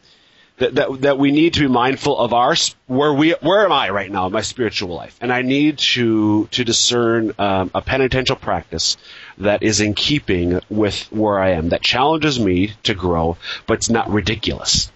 that, 0.59 0.75
that 0.77 1.01
that 1.03 1.19
we 1.19 1.33
need 1.33 1.55
to 1.55 1.61
be 1.61 1.69
mindful 1.69 2.17
of 2.17 2.33
our 2.33 2.55
where 2.87 3.13
we 3.13 3.33
where 3.41 3.65
am 3.65 3.73
I 3.73 3.91
right 3.91 4.11
now 4.11 4.27
in 4.27 4.33
my 4.33 4.43
spiritual 4.43 4.95
life, 4.95 5.17
and 5.21 5.33
I 5.33 5.43
need 5.43 5.79
to 5.79 6.47
to 6.47 6.65
discern 6.65 7.33
um, 7.39 7.71
a 7.75 7.83
penitential 7.83 8.37
practice 8.37 8.97
that 9.39 9.63
is 9.63 9.81
in 9.81 9.95
keeping 9.95 10.61
with 10.71 11.11
where 11.13 11.41
I 11.41 11.51
am, 11.53 11.71
that 11.71 11.83
challenges 11.83 12.39
me 12.39 12.73
to 12.85 12.95
grow, 12.95 13.37
but 13.67 13.75
it's 13.75 13.91
not 13.91 14.11
ridiculous. 14.11 14.93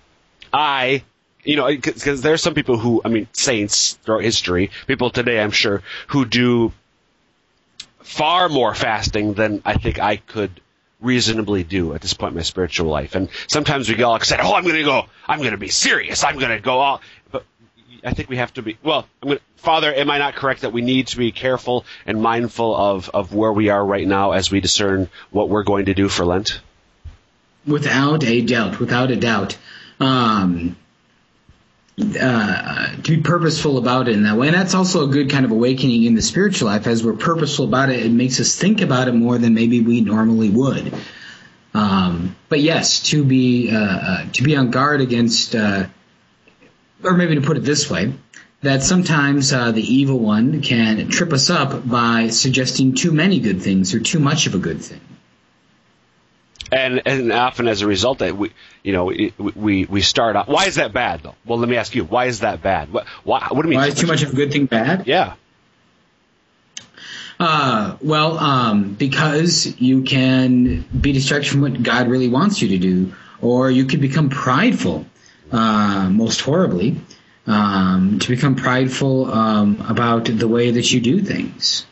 I 0.53 1.03
you 1.45 1.57
know, 1.57 1.69
because 1.69 2.21
there's 2.21 2.43
some 2.43 2.55
people 2.55 2.77
who, 2.77 3.01
I 3.05 3.09
mean, 3.09 3.27
saints 3.33 3.95
throughout 4.05 4.23
history, 4.23 4.71
people 4.87 5.09
today, 5.11 5.41
I'm 5.41 5.51
sure, 5.51 5.83
who 6.09 6.25
do 6.27 6.73
far 8.01 8.49
more 8.49 8.75
fasting 8.75 9.35
than 9.35 9.63
I 9.65 9.75
think 9.75 9.99
I 9.99 10.17
could 10.17 10.61
reasonably 11.01 11.63
do 11.63 11.95
at 11.95 12.01
this 12.01 12.15
point 12.15 12.33
in 12.33 12.37
my 12.37 12.43
spiritual 12.43 12.89
life. 12.89 13.15
And 13.15 13.29
sometimes 13.49 13.89
we 13.89 13.95
get 13.95 14.05
all 14.05 14.17
excited, 14.17 14.45
oh, 14.45 14.55
I'm 14.55 14.65
going 14.65 14.77
to 14.77 14.83
go, 14.83 15.07
I'm 15.27 15.39
going 15.39 15.53
to 15.53 15.59
be 15.59 15.69
serious, 15.69 16.25
I'm 16.25 16.39
going 16.39 16.51
to 16.51 16.61
go 16.61 16.79
all. 16.79 17.01
But 17.31 17.45
I 18.05 18.13
think 18.13 18.29
we 18.29 18.37
have 18.37 18.53
to 18.55 18.63
be, 18.63 18.79
well, 18.83 19.07
I'm 19.23 19.29
going 19.29 19.39
to, 19.39 19.45
Father, 19.57 19.93
am 19.93 20.11
I 20.11 20.19
not 20.19 20.35
correct 20.35 20.63
that 20.63 20.73
we 20.73 20.83
need 20.83 21.09
to 21.09 21.17
be 21.17 21.33
careful 21.33 21.85
and 22.07 22.21
mindful 22.21 22.77
of, 22.77 23.11
of 23.11 23.35
where 23.35 23.53
we 23.53 23.69
are 23.69 23.85
right 23.85 24.07
now 24.07 24.33
as 24.33 24.51
we 24.51 24.61
discern 24.61 25.09
what 25.31 25.49
we're 25.49 25.65
going 25.65 25.87
to 25.87 25.95
do 25.95 26.09
for 26.09 26.25
Lent? 26.25 26.61
Without 27.67 28.25
a 28.25 28.41
doubt, 28.41 28.81
without 28.81 29.11
a 29.11 29.17
doubt. 29.17 29.57
Um, 30.01 30.77
uh, 31.99 32.95
to 32.97 33.17
be 33.17 33.23
purposeful 33.23 33.79
about 33.79 34.09
it 34.09 34.15
in 34.15 34.23
that 34.23 34.37
way. 34.37 34.49
And 34.49 34.57
that's 34.57 34.75
also 34.75 35.05
a 35.05 35.09
good 35.09 35.31
kind 35.31 35.45
of 35.45 35.51
awakening 35.51 36.05
in 36.05 36.15
the 36.15 36.23
spiritual 36.23 36.69
life. 36.69 36.87
As 36.87 37.05
we're 37.05 37.15
purposeful 37.15 37.65
about 37.65 37.91
it, 37.91 38.05
it 38.05 38.13
makes 38.13 38.39
us 38.41 38.55
think 38.57 38.81
about 38.81 39.09
it 39.09 39.13
more 39.13 39.39
than 39.39 39.55
maybe 39.55 39.81
we 39.81 40.01
normally 40.01 40.51
would. 40.51 40.95
Um, 41.75 42.37
but 42.49 42.61
yes, 42.61 43.01
to 43.11 43.25
be 43.25 43.71
uh, 43.73 43.79
uh, 43.79 44.25
to 44.33 44.43
be 44.43 44.57
on 44.57 44.71
guard 44.71 45.01
against, 45.01 45.55
uh, 45.55 45.87
or 47.03 47.15
maybe 47.15 47.35
to 47.35 47.41
put 47.41 47.57
it 47.57 47.65
this 47.65 47.91
way, 47.91 48.13
that 48.63 48.83
sometimes 48.83 49.53
uh, 49.53 49.73
the 49.73 49.83
evil 49.83 50.19
one 50.19 50.63
can 50.63 51.09
trip 51.09 51.33
us 51.33 51.51
up 51.51 51.89
by 51.89 52.29
suggesting 52.29 52.95
too 52.95 53.13
many 53.13 53.41
good 53.41 53.61
things 53.61 53.95
or 53.95 54.01
too 54.01 54.19
much 54.19 54.47
of 54.47 54.55
a 54.55 54.59
good 54.59 54.81
thing 54.81 55.01
and 56.73 57.03
and 57.07 57.33
often 57.33 57.69
as 57.69 57.83
a 57.83 57.87
result 57.87 58.19
that 58.19 58.37
we 58.37 58.53
you 58.83 58.93
know 58.93 59.07
we 59.07 59.85
we 59.87 60.03
start 60.03 60.37
off 60.37 60.49
why 60.49 60.67
is 60.67 60.77
that 60.77 60.93
bad 60.93 61.23
though? 61.23 61.35
Well 61.45 61.59
let 61.59 61.69
me 61.69 61.77
ask 61.77 61.95
you 61.95 62.05
why 62.05 62.27
is 62.27 62.41
that 62.41 62.63
bad? 62.63 62.93
What 62.93 63.07
why 63.25 63.49
what 63.51 63.63
do 63.63 63.69
you 63.69 63.71
mean? 63.71 63.81
Why 63.81 63.89
is 63.89 63.95
too 63.95 64.07
much 64.07 64.23
of 64.23 64.33
a 64.33 64.37
good 64.37 64.53
thing 64.53 64.67
bad? 64.67 65.07
Yeah. 65.07 65.35
Uh, 67.41 67.97
well, 68.03 68.37
um, 68.37 68.95
because 68.95 69.81
you 69.81 70.03
can 70.03 70.81
be 70.81 71.13
distracted 71.13 71.51
from 71.51 71.61
what 71.61 71.81
God 71.81 72.09
really 72.09 72.29
wants 72.29 72.61
you 72.61 72.69
to 72.69 72.79
do, 72.79 73.15
or 73.41 73.71
you 73.71 73.85
could 73.85 74.01
become 74.01 74.29
prideful, 74.29 75.07
uh, 75.53 76.09
most 76.11 76.41
horribly, 76.41 76.97
um, 77.47 78.19
to 78.19 78.29
become 78.29 78.57
prideful 78.57 79.33
um, 79.33 79.85
about 79.89 80.25
the 80.25 80.49
way 80.49 80.73
that 80.73 80.91
you 80.91 81.01
do 81.01 81.21
things 81.21 81.87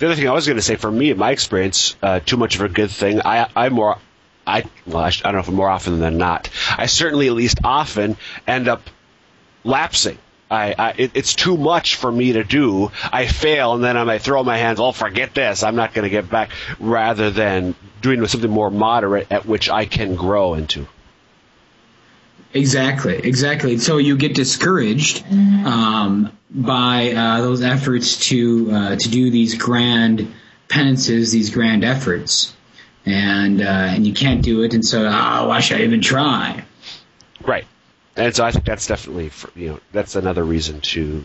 the 0.00 0.06
other 0.06 0.16
thing 0.16 0.28
I 0.28 0.32
was 0.32 0.46
going 0.46 0.56
to 0.56 0.62
say, 0.62 0.76
for 0.76 0.90
me, 0.90 1.10
in 1.10 1.18
my 1.18 1.30
experience, 1.30 1.94
uh, 2.02 2.20
too 2.20 2.38
much 2.38 2.54
of 2.54 2.62
a 2.62 2.70
good 2.70 2.90
thing. 2.90 3.20
I, 3.22 3.48
I 3.54 3.68
more, 3.68 3.98
I 4.46 4.64
well, 4.86 5.04
I, 5.04 5.10
don't 5.10 5.34
know 5.34 5.40
if 5.40 5.48
more 5.50 5.68
often 5.68 6.00
than 6.00 6.16
not. 6.16 6.48
I 6.76 6.86
certainly, 6.86 7.28
at 7.28 7.34
least 7.34 7.58
often, 7.62 8.16
end 8.46 8.66
up 8.66 8.82
lapsing. 9.62 10.16
I, 10.50 10.74
I 10.76 10.90
it, 10.96 11.10
it's 11.14 11.34
too 11.34 11.58
much 11.58 11.96
for 11.96 12.10
me 12.10 12.32
to 12.32 12.44
do. 12.44 12.90
I 13.12 13.26
fail, 13.26 13.74
and 13.74 13.84
then 13.84 13.98
I 13.98 14.04
might 14.04 14.22
throw 14.22 14.42
my 14.42 14.56
hands. 14.56 14.80
Oh, 14.80 14.90
forget 14.92 15.34
this. 15.34 15.62
I'm 15.62 15.76
not 15.76 15.92
going 15.92 16.04
to 16.04 16.10
get 16.10 16.30
back. 16.30 16.50
Rather 16.80 17.30
than 17.30 17.74
doing 18.00 18.26
something 18.26 18.50
more 18.50 18.70
moderate, 18.70 19.26
at 19.30 19.44
which 19.44 19.68
I 19.68 19.84
can 19.84 20.16
grow 20.16 20.54
into. 20.54 20.88
Exactly, 22.52 23.14
exactly. 23.16 23.78
So 23.78 23.98
you 23.98 24.16
get 24.16 24.34
discouraged 24.34 25.24
um, 25.30 26.36
by 26.50 27.12
uh, 27.12 27.40
those 27.42 27.62
efforts 27.62 28.28
to 28.28 28.70
uh, 28.72 28.96
to 28.96 29.08
do 29.08 29.30
these 29.30 29.54
grand 29.54 30.34
penances, 30.68 31.30
these 31.30 31.50
grand 31.50 31.84
efforts, 31.84 32.54
and 33.06 33.62
uh, 33.62 33.64
and 33.64 34.04
you 34.04 34.14
can't 34.14 34.42
do 34.42 34.62
it, 34.62 34.74
and 34.74 34.84
so 34.84 35.06
oh, 35.06 35.48
why 35.48 35.60
should 35.60 35.80
I 35.80 35.84
even 35.84 36.00
try? 36.00 36.64
Right, 37.40 37.66
and 38.16 38.34
so 38.34 38.44
I 38.44 38.50
think 38.50 38.64
that's 38.64 38.88
definitely 38.88 39.30
you 39.54 39.68
know 39.68 39.80
that's 39.92 40.16
another 40.16 40.42
reason 40.42 40.80
to 40.80 41.24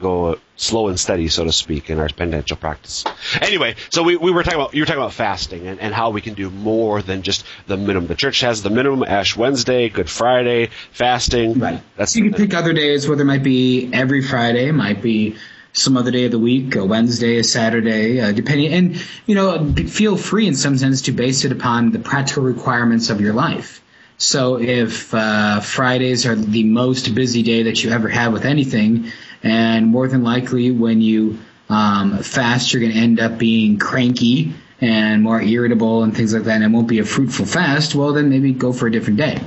go 0.00 0.38
slow 0.56 0.88
and 0.88 0.98
steady, 0.98 1.28
so 1.28 1.44
to 1.44 1.52
speak, 1.52 1.90
in 1.90 1.98
our 1.98 2.08
penitential 2.08 2.56
practice. 2.56 3.04
Anyway, 3.40 3.76
so 3.90 4.02
we, 4.02 4.16
we 4.16 4.30
were 4.30 4.42
talking 4.42 4.60
about 4.60 4.74
you 4.74 4.82
were 4.82 4.86
talking 4.86 5.00
about 5.00 5.12
fasting 5.12 5.66
and, 5.66 5.80
and 5.80 5.94
how 5.94 6.10
we 6.10 6.20
can 6.20 6.34
do 6.34 6.50
more 6.50 7.02
than 7.02 7.22
just 7.22 7.44
the 7.66 7.76
minimum. 7.76 8.06
The 8.06 8.14
church 8.14 8.40
has 8.40 8.62
the 8.62 8.70
minimum: 8.70 9.04
Ash 9.04 9.36
Wednesday, 9.36 9.88
Good 9.88 10.10
Friday, 10.10 10.70
fasting. 10.92 11.58
Right. 11.58 11.80
That's 11.96 12.16
you 12.16 12.24
can 12.24 12.34
pick 12.34 12.54
other 12.54 12.72
days, 12.72 13.08
whether 13.08 13.22
it 13.22 13.26
might 13.26 13.42
be 13.42 13.90
every 13.92 14.22
Friday, 14.22 14.70
might 14.70 15.02
be 15.02 15.36
some 15.72 15.96
other 15.96 16.12
day 16.12 16.24
of 16.24 16.30
the 16.30 16.38
week, 16.38 16.76
a 16.76 16.84
Wednesday, 16.84 17.38
a 17.38 17.44
Saturday, 17.44 18.20
uh, 18.20 18.32
depending. 18.32 18.72
And 18.72 19.02
you 19.26 19.34
know, 19.34 19.72
feel 19.88 20.16
free 20.16 20.46
in 20.46 20.54
some 20.54 20.76
sense 20.78 21.02
to 21.02 21.12
base 21.12 21.44
it 21.44 21.52
upon 21.52 21.90
the 21.90 21.98
practical 21.98 22.42
requirements 22.42 23.10
of 23.10 23.20
your 23.20 23.34
life. 23.34 23.80
So 24.16 24.60
if 24.60 25.12
uh, 25.12 25.60
Fridays 25.60 26.24
are 26.24 26.36
the 26.36 26.64
most 26.64 27.14
busy 27.14 27.42
day 27.42 27.64
that 27.64 27.82
you 27.82 27.90
ever 27.90 28.08
have 28.08 28.32
with 28.32 28.44
anything, 28.44 29.10
and 29.44 29.86
more 29.86 30.08
than 30.08 30.24
likely 30.24 30.70
when 30.70 31.02
you 31.02 31.38
um, 31.68 32.18
fast, 32.18 32.72
you're 32.72 32.80
going 32.80 32.92
to 32.92 32.98
end 32.98 33.20
up 33.20 33.38
being 33.38 33.78
cranky 33.78 34.54
and 34.80 35.22
more 35.22 35.40
irritable 35.40 36.02
and 36.02 36.16
things 36.16 36.34
like 36.34 36.44
that, 36.44 36.56
and 36.56 36.64
it 36.64 36.68
won't 36.68 36.88
be 36.88 36.98
a 36.98 37.04
fruitful 37.04 37.46
fast. 37.46 37.94
Well, 37.94 38.12
then 38.12 38.30
maybe 38.30 38.52
go 38.52 38.72
for 38.72 38.86
a 38.86 38.90
different 38.90 39.18
day. 39.18 39.38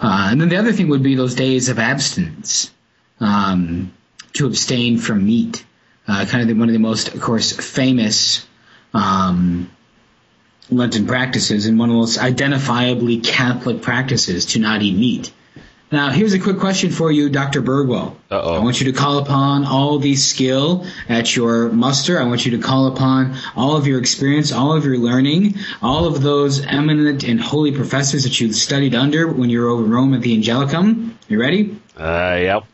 Uh, 0.00 0.28
and 0.30 0.40
then 0.40 0.48
the 0.48 0.56
other 0.56 0.72
thing 0.72 0.88
would 0.88 1.02
be 1.02 1.14
those 1.14 1.34
days 1.34 1.68
of 1.68 1.78
abstinence, 1.78 2.70
um, 3.20 3.92
to 4.34 4.46
abstain 4.46 4.98
from 4.98 5.26
meat. 5.26 5.64
Uh, 6.06 6.24
kind 6.26 6.42
of 6.42 6.48
the, 6.48 6.54
one 6.54 6.68
of 6.68 6.72
the 6.72 6.78
most, 6.78 7.14
of 7.14 7.20
course, 7.20 7.52
famous 7.52 8.46
um, 8.92 9.70
Lenten 10.70 11.06
practices 11.06 11.66
and 11.66 11.78
one 11.78 11.88
of 11.88 11.94
the 11.94 12.00
most 12.00 12.18
identifiably 12.18 13.24
Catholic 13.24 13.82
practices 13.82 14.46
to 14.46 14.58
not 14.58 14.82
eat 14.82 14.96
meat. 14.96 15.32
Now, 15.92 16.10
here's 16.10 16.32
a 16.32 16.40
quick 16.40 16.58
question 16.58 16.90
for 16.90 17.12
you, 17.12 17.28
Dr. 17.28 17.62
Burgwald. 17.62 18.16
Uh-oh. 18.30 18.54
I 18.54 18.58
want 18.58 18.80
you 18.80 18.90
to 18.90 18.98
call 18.98 19.18
upon 19.18 19.64
all 19.64 19.98
the 19.98 20.16
skill 20.16 20.86
at 21.08 21.36
your 21.36 21.68
muster. 21.68 22.18
I 22.18 22.24
want 22.24 22.44
you 22.44 22.56
to 22.56 22.58
call 22.58 22.88
upon 22.88 23.36
all 23.54 23.76
of 23.76 23.86
your 23.86 24.00
experience, 24.00 24.50
all 24.50 24.72
of 24.72 24.84
your 24.84 24.98
learning, 24.98 25.54
all 25.82 26.06
of 26.06 26.20
those 26.20 26.64
eminent 26.64 27.22
and 27.22 27.40
holy 27.40 27.70
professors 27.70 28.24
that 28.24 28.40
you 28.40 28.52
studied 28.52 28.94
under 28.94 29.28
when 29.28 29.50
you 29.50 29.60
were 29.60 29.68
over 29.68 29.84
in 29.84 29.90
Rome 29.90 30.14
at 30.14 30.22
the 30.22 30.36
Angelicum. 30.36 31.14
You 31.28 31.40
ready? 31.40 31.78
Uh, 31.96 32.38
yep. 32.40 32.64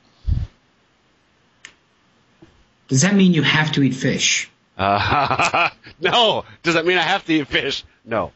Does 2.89 3.03
that 3.03 3.15
mean 3.15 3.35
you 3.35 3.43
have 3.43 3.73
to 3.73 3.83
eat 3.83 3.95
fish? 3.95 4.51
Uh, 4.79 5.69
no. 6.01 6.45
Does 6.63 6.75
that 6.75 6.87
mean 6.87 6.97
I 6.97 7.03
have 7.03 7.25
to 7.27 7.33
eat 7.33 7.49
fish? 7.49 7.85
No. 8.05 8.33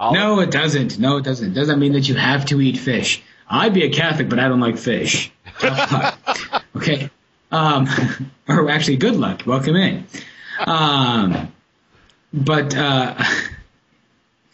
I'll... 0.00 0.14
No, 0.14 0.40
it 0.40 0.50
doesn't. 0.50 0.98
No, 0.98 1.18
it 1.18 1.24
doesn't. 1.24 1.52
It 1.52 1.54
doesn't 1.54 1.78
mean 1.78 1.92
that 1.92 2.08
you 2.08 2.14
have 2.14 2.46
to 2.46 2.60
eat 2.60 2.78
fish. 2.78 3.22
I'd 3.48 3.74
be 3.74 3.84
a 3.84 3.90
Catholic, 3.90 4.28
but 4.28 4.38
I 4.38 4.48
don't 4.48 4.60
like 4.60 4.76
fish. 4.76 5.32
okay. 6.76 7.10
Um, 7.50 7.88
or 8.48 8.70
actually, 8.70 8.96
good 8.96 9.16
luck. 9.16 9.42
Welcome 9.46 9.76
in. 9.76 10.04
Um, 10.60 11.52
but 12.32 12.76
uh, 12.76 13.22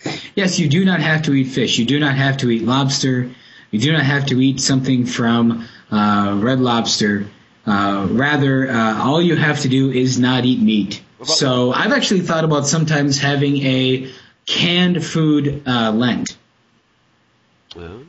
yes, 0.34 0.58
you 0.58 0.68
do 0.68 0.84
not 0.84 1.00
have 1.00 1.22
to 1.22 1.34
eat 1.34 1.48
fish. 1.48 1.78
You 1.78 1.86
do 1.86 1.98
not 1.98 2.14
have 2.14 2.38
to 2.38 2.50
eat 2.50 2.62
lobster. 2.62 3.30
You 3.70 3.80
do 3.80 3.92
not 3.92 4.02
have 4.02 4.26
to 4.26 4.40
eat 4.40 4.60
something 4.60 5.06
from 5.06 5.66
uh, 5.90 6.38
Red 6.40 6.60
Lobster. 6.60 7.26
Uh, 7.66 8.06
rather, 8.10 8.70
uh, 8.70 9.02
all 9.02 9.20
you 9.20 9.36
have 9.36 9.60
to 9.60 9.68
do 9.68 9.90
is 9.90 10.18
not 10.18 10.44
eat 10.44 10.60
meat. 10.60 11.02
So 11.24 11.72
I've 11.72 11.92
actually 11.92 12.20
thought 12.20 12.44
about 12.44 12.66
sometimes 12.66 13.18
having 13.18 13.56
a 13.64 14.12
canned 14.44 15.04
food 15.04 15.62
uh, 15.66 15.90
Lent. 15.90 16.36
Oh. 17.76 18.02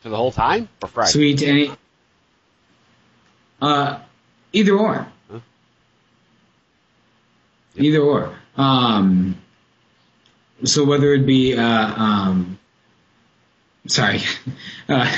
For 0.00 0.08
the 0.08 0.16
whole 0.16 0.32
time 0.32 0.68
or 0.82 0.88
Friday? 0.88 1.10
Sweet 1.10 1.42
any. 1.42 1.70
Uh, 3.60 3.98
either 4.52 4.72
or. 4.72 5.06
Huh? 5.30 5.40
Yep. 7.74 7.84
Either 7.84 8.00
or. 8.00 8.34
Um, 8.56 9.36
so 10.64 10.84
whether 10.84 11.12
it 11.12 11.26
be 11.26 11.54
uh, 11.56 11.62
um, 11.62 12.58
sorry, 13.86 14.22
uh, 14.88 15.14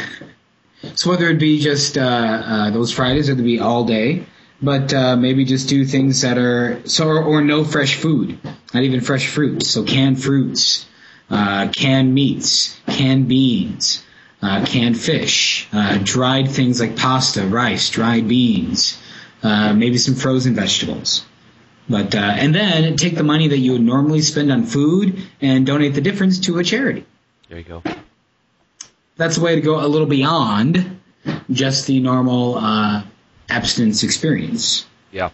so 0.94 1.10
whether 1.10 1.28
it 1.28 1.38
be 1.38 1.60
just 1.60 1.96
uh, 1.96 2.02
uh, 2.02 2.70
those 2.70 2.92
Fridays 2.92 3.28
or 3.28 3.32
it 3.32 3.42
be 3.42 3.60
all 3.60 3.84
day, 3.84 4.26
but 4.60 4.92
uh, 4.92 5.14
maybe 5.16 5.44
just 5.44 5.68
do 5.68 5.84
things 5.84 6.22
that 6.22 6.38
are 6.38 6.82
so 6.88 7.08
or, 7.08 7.22
or, 7.22 7.40
no 7.40 7.64
fresh 7.64 7.94
food, 7.94 8.38
not 8.74 8.82
even 8.82 9.00
fresh 9.00 9.28
fruits. 9.28 9.70
So 9.70 9.84
canned 9.84 10.22
fruits, 10.22 10.86
uh, 11.30 11.68
canned 11.74 12.12
meats, 12.12 12.80
canned 12.86 13.28
beans 13.28 14.04
uh, 14.42 14.64
canned 14.66 15.00
fish, 15.00 15.68
uh, 15.72 15.98
dried 16.02 16.50
things 16.50 16.80
like 16.80 16.96
pasta, 16.96 17.46
rice, 17.46 17.90
dried 17.90 18.26
beans, 18.26 19.00
uh, 19.42 19.72
maybe 19.72 19.98
some 19.98 20.14
frozen 20.14 20.54
vegetables. 20.54 21.24
But 21.88 22.14
uh, 22.14 22.18
and 22.18 22.54
then 22.54 22.96
take 22.96 23.16
the 23.16 23.24
money 23.24 23.48
that 23.48 23.58
you 23.58 23.72
would 23.72 23.82
normally 23.82 24.20
spend 24.22 24.50
on 24.52 24.64
food 24.64 25.20
and 25.40 25.66
donate 25.66 25.94
the 25.94 26.00
difference 26.00 26.40
to 26.40 26.58
a 26.58 26.64
charity. 26.64 27.04
There 27.48 27.58
you 27.58 27.64
go. 27.64 27.82
That's 29.16 29.36
a 29.36 29.40
way 29.40 29.54
to 29.54 29.60
go 29.60 29.84
a 29.84 29.86
little 29.86 30.06
beyond 30.06 31.00
just 31.50 31.86
the 31.86 32.00
normal 32.00 32.56
uh, 32.56 33.02
abstinence 33.48 34.02
experience. 34.02 34.86
Yeah. 35.10 35.30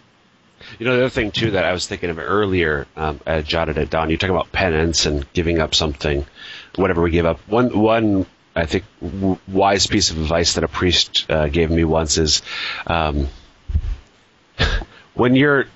You 0.79 0.87
know, 0.87 0.97
the 0.97 1.03
other 1.03 1.11
thing 1.11 1.31
too 1.31 1.53
that 1.53 1.65
I 1.65 1.73
was 1.73 1.87
thinking 1.87 2.11
of 2.11 2.19
earlier, 2.19 2.87
um, 2.97 3.21
I 3.27 3.41
jotted 3.43 3.79
it 3.79 3.91
down. 3.91 4.11
You're 4.11 4.19
talking 4.19 4.35
about 4.35 4.53
penance 4.53 5.07
and 5.07 5.31
giving 5.33 5.61
up 5.61 5.75
something, 5.75 6.27
whatever 6.77 7.03
we 7.03 7.11
give 7.11 7.27
up. 7.27 7.41
One 7.47 7.79
one 7.79 8.27
I 8.59 8.67
think 8.67 8.85
w- 9.01 9.39
wise 9.47 9.87
piece 9.87 10.11
of 10.11 10.19
advice 10.19 10.55
that 10.55 10.65
a 10.65 10.69
priest 10.69 11.27
uh, 11.31 11.49
gave 11.49 11.71
me 11.71 11.85
once 11.85 12.19
is 12.19 12.43
um, 12.87 13.29
when 15.15 15.35
you're 15.35 15.67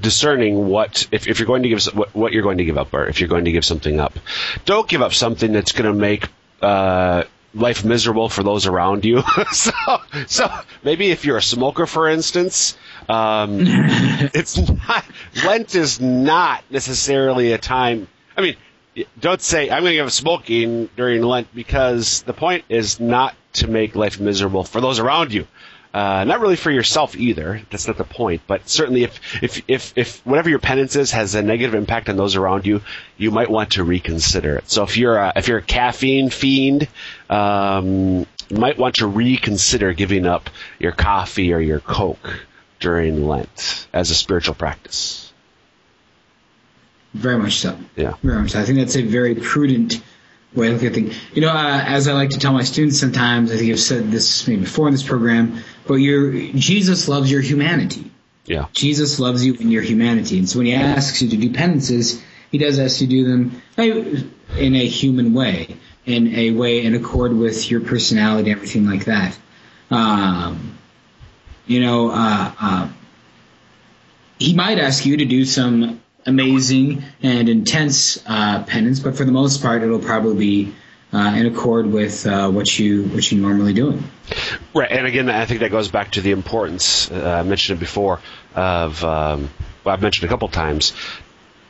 discerning 0.00 0.66
what 0.68 1.06
if, 1.12 1.28
if 1.28 1.38
you're 1.38 1.46
going 1.46 1.62
to 1.62 1.68
give 1.68 1.84
what, 1.86 2.14
what 2.14 2.32
you're 2.32 2.42
going 2.42 2.58
to 2.58 2.64
give 2.64 2.78
up 2.78 2.92
or 2.94 3.06
if 3.06 3.20
you're 3.20 3.28
going 3.28 3.44
to 3.44 3.52
give 3.52 3.64
something 3.64 4.00
up 4.00 4.18
don't 4.64 4.88
give 4.88 5.02
up 5.02 5.14
something 5.14 5.52
that's 5.52 5.72
going 5.72 5.90
to 5.90 5.98
make 5.98 6.28
uh, 6.60 7.22
life 7.54 7.84
miserable 7.84 8.28
for 8.28 8.42
those 8.42 8.66
around 8.66 9.04
you. 9.04 9.22
So 9.52 9.72
so 10.26 10.50
maybe 10.82 11.10
if 11.10 11.24
you're 11.24 11.36
a 11.36 11.42
smoker 11.42 11.86
for 11.86 12.08
instance 12.08 12.76
um, 13.08 13.58
it's 14.34 14.58
not 14.58 15.04
lent 15.44 15.74
is 15.74 16.00
not 16.00 16.64
necessarily 16.70 17.52
a 17.52 17.58
time 17.58 18.08
i 18.36 18.40
mean 18.40 18.56
don't 19.20 19.40
say 19.40 19.70
i'm 19.70 19.82
going 19.82 19.92
to 19.92 19.96
give 19.96 20.06
up 20.06 20.12
smoking 20.12 20.88
during 20.96 21.22
lent 21.22 21.52
because 21.54 22.22
the 22.22 22.32
point 22.32 22.64
is 22.68 23.00
not 23.00 23.34
to 23.52 23.66
make 23.66 23.94
life 23.94 24.20
miserable 24.20 24.64
for 24.64 24.80
those 24.80 24.98
around 24.98 25.32
you 25.32 25.46
uh, 25.94 26.24
not 26.24 26.40
really 26.40 26.56
for 26.56 26.72
yourself 26.72 27.14
either. 27.14 27.62
That's 27.70 27.86
not 27.86 27.96
the 27.96 28.04
point. 28.04 28.42
But 28.48 28.68
certainly, 28.68 29.04
if, 29.04 29.20
if 29.44 29.62
if 29.68 29.92
if 29.96 30.26
whatever 30.26 30.50
your 30.50 30.58
penance 30.58 30.96
is 30.96 31.12
has 31.12 31.36
a 31.36 31.42
negative 31.42 31.76
impact 31.76 32.08
on 32.08 32.16
those 32.16 32.34
around 32.34 32.66
you, 32.66 32.80
you 33.16 33.30
might 33.30 33.48
want 33.48 33.70
to 33.72 33.84
reconsider 33.84 34.56
it. 34.56 34.68
So 34.68 34.82
if 34.82 34.96
you're 34.96 35.16
a, 35.16 35.32
if 35.36 35.46
you're 35.46 35.58
a 35.58 35.62
caffeine 35.62 36.30
fiend, 36.30 36.88
um, 37.30 38.26
you 38.48 38.56
might 38.56 38.76
want 38.76 38.96
to 38.96 39.06
reconsider 39.06 39.92
giving 39.92 40.26
up 40.26 40.50
your 40.80 40.90
coffee 40.90 41.52
or 41.52 41.60
your 41.60 41.78
Coke 41.78 42.44
during 42.80 43.28
Lent 43.28 43.86
as 43.92 44.10
a 44.10 44.16
spiritual 44.16 44.56
practice. 44.56 45.23
Very 47.14 47.38
much 47.38 47.60
so. 47.60 47.78
Yeah. 47.96 48.14
Very 48.22 48.42
much 48.42 48.50
so. 48.50 48.60
I 48.60 48.64
think 48.64 48.78
that's 48.78 48.96
a 48.96 49.02
very 49.02 49.34
prudent 49.36 50.02
way 50.54 50.68
of 50.68 50.74
looking 50.74 50.88
at 50.88 50.94
things. 50.94 51.16
You 51.32 51.42
know, 51.42 51.48
uh, 51.48 51.84
as 51.86 52.08
I 52.08 52.12
like 52.12 52.30
to 52.30 52.38
tell 52.38 52.52
my 52.52 52.64
students 52.64 52.98
sometimes, 52.98 53.52
I 53.52 53.56
think 53.56 53.72
I've 53.72 53.80
said 53.80 54.10
this 54.10 54.46
maybe 54.46 54.62
before 54.62 54.88
in 54.88 54.92
this 54.92 55.02
program, 55.02 55.62
but 55.86 55.94
your 55.94 56.32
Jesus 56.32 57.08
loves 57.08 57.30
your 57.30 57.40
humanity. 57.40 58.10
Yeah. 58.46 58.66
Jesus 58.72 59.18
loves 59.18 59.44
you 59.44 59.54
in 59.54 59.70
your 59.70 59.82
humanity. 59.82 60.38
And 60.38 60.48
so 60.48 60.58
when 60.58 60.66
he 60.66 60.74
asks 60.74 61.22
you 61.22 61.30
to 61.30 61.36
do 61.36 61.52
penances, 61.52 62.22
he 62.50 62.58
does 62.58 62.78
ask 62.78 63.00
you 63.00 63.06
to 63.06 63.12
do 63.12 63.24
them 63.24 63.62
in 64.58 64.74
a 64.74 64.86
human 64.86 65.32
way, 65.34 65.76
in 66.04 66.34
a 66.34 66.50
way 66.50 66.84
in 66.84 66.94
accord 66.94 67.32
with 67.32 67.70
your 67.70 67.80
personality, 67.80 68.50
everything 68.50 68.86
like 68.86 69.06
that. 69.06 69.38
Um, 69.90 70.78
you 71.66 71.80
know, 71.80 72.10
uh, 72.10 72.52
uh, 72.60 72.88
he 74.38 74.54
might 74.54 74.78
ask 74.78 75.06
you 75.06 75.16
to 75.16 75.24
do 75.24 75.44
some 75.44 76.02
amazing 76.26 77.02
and 77.22 77.48
intense 77.48 78.22
uh, 78.26 78.62
penance, 78.64 79.00
but 79.00 79.16
for 79.16 79.24
the 79.24 79.32
most 79.32 79.62
part, 79.62 79.82
it'll 79.82 79.98
probably 79.98 80.36
be 80.36 80.74
uh, 81.12 81.34
in 81.36 81.46
accord 81.46 81.86
with 81.86 82.26
uh, 82.26 82.50
what 82.50 82.78
you 82.78 83.04
what 83.04 83.30
you 83.30 83.40
normally 83.40 83.72
doing. 83.72 84.02
Right, 84.74 84.90
and 84.90 85.06
again, 85.06 85.28
I 85.28 85.44
think 85.46 85.60
that 85.60 85.70
goes 85.70 85.88
back 85.88 86.12
to 86.12 86.20
the 86.20 86.32
importance 86.32 87.10
uh, 87.10 87.40
I 87.40 87.42
mentioned 87.48 87.78
it 87.78 87.80
before 87.80 88.20
of 88.54 89.02
um, 89.04 89.50
well, 89.84 89.94
I've 89.94 90.02
mentioned 90.02 90.24
a 90.24 90.28
couple 90.28 90.48
times 90.48 90.92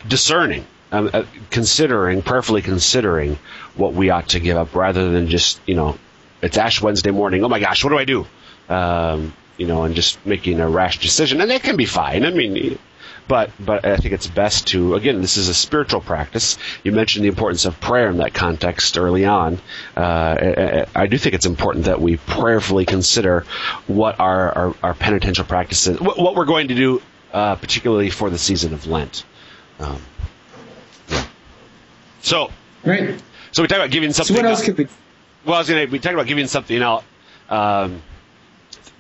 discerning. 0.07 0.67
Um, 0.93 1.11
uh, 1.13 1.25
considering, 1.51 2.23
prayerfully 2.23 2.63
considering 2.63 3.39
what 3.75 3.95
we 3.95 4.11
ought 4.11 4.29
to 4.29 4.39
give 4.39 4.57
up, 4.57 4.77
rather 4.77 5.11
than 5.11 5.29
just 5.29 5.61
you 5.67 5.75
know, 5.75 5.99
it's 6.41 6.57
Ash 6.57 6.81
Wednesday 6.81 7.11
morning. 7.11 7.45
Oh 7.45 7.49
my 7.49 7.59
gosh, 7.59 7.83
what 7.83 7.91
do 7.91 7.99
I 7.99 8.05
do? 8.05 8.27
Um, 8.69 9.35
you 9.57 9.67
know, 9.67 9.83
and 9.83 9.95
just 9.95 10.25
making 10.25 10.61
a 10.61 10.69
rash 10.69 11.01
decision, 11.01 11.41
and 11.41 11.51
that 11.51 11.63
can 11.63 11.77
be 11.77 11.85
fine. 11.85 12.25
I 12.25 12.31
mean, 12.31 12.79
but 13.27 13.51
but 13.59 13.85
I 13.85 13.97
think 13.97 14.15
it's 14.15 14.27
best 14.27 14.69
to 14.69 14.95
again, 14.95 15.21
this 15.21 15.37
is 15.37 15.49
a 15.49 15.55
spiritual 15.55 16.01
practice. 16.01 16.59
You 16.83 16.93
mentioned 16.93 17.25
the 17.25 17.29
importance 17.29 17.65
of 17.65 17.81
prayer 17.81 18.09
in 18.11 18.19
that 18.19 18.35
context 18.35 18.99
early 18.99 19.25
on. 19.25 19.59
Uh, 19.97 20.85
I, 20.95 21.07
do 21.07 21.17
think 21.17 21.35
it's 21.35 21.47
important 21.47 21.87
that 21.87 22.01
we 22.01 22.17
prayerfully 22.17 22.85
consider 22.85 23.47
what 23.87 24.21
our 24.21 24.53
our, 24.53 24.75
our 24.83 24.95
penitential 24.95 25.45
practices, 25.45 26.01
what, 26.01 26.19
what, 26.19 26.35
we're 26.37 26.45
going 26.45 26.69
to 26.69 26.75
do, 26.75 27.03
uh, 27.33 27.57
particularly 27.57 28.11
for 28.11 28.31
the 28.31 28.39
season 28.39 28.75
of 28.75 28.87
Lent. 28.87 29.25
Um, 29.81 30.01
yeah. 31.09 31.27
So 32.23 32.51
right. 32.85 33.21
So 33.53 33.63
we 33.63 33.69
talk 33.69 33.79
about 33.79 33.91
giving 33.91 34.13
something. 34.13 34.37
So 34.37 34.43
what 34.43 34.51
else 34.51 34.63
could 34.65 34.77
we? 34.77 34.87
Well, 35.45 35.57
I 35.57 35.59
was 35.59 35.69
going 35.69 35.87
to. 35.87 35.93
We 35.93 35.99
talked 35.99 36.15
about 36.15 36.27
giving 36.27 36.47
something 36.47 36.83
out. 36.83 37.05
Um, 37.49 38.03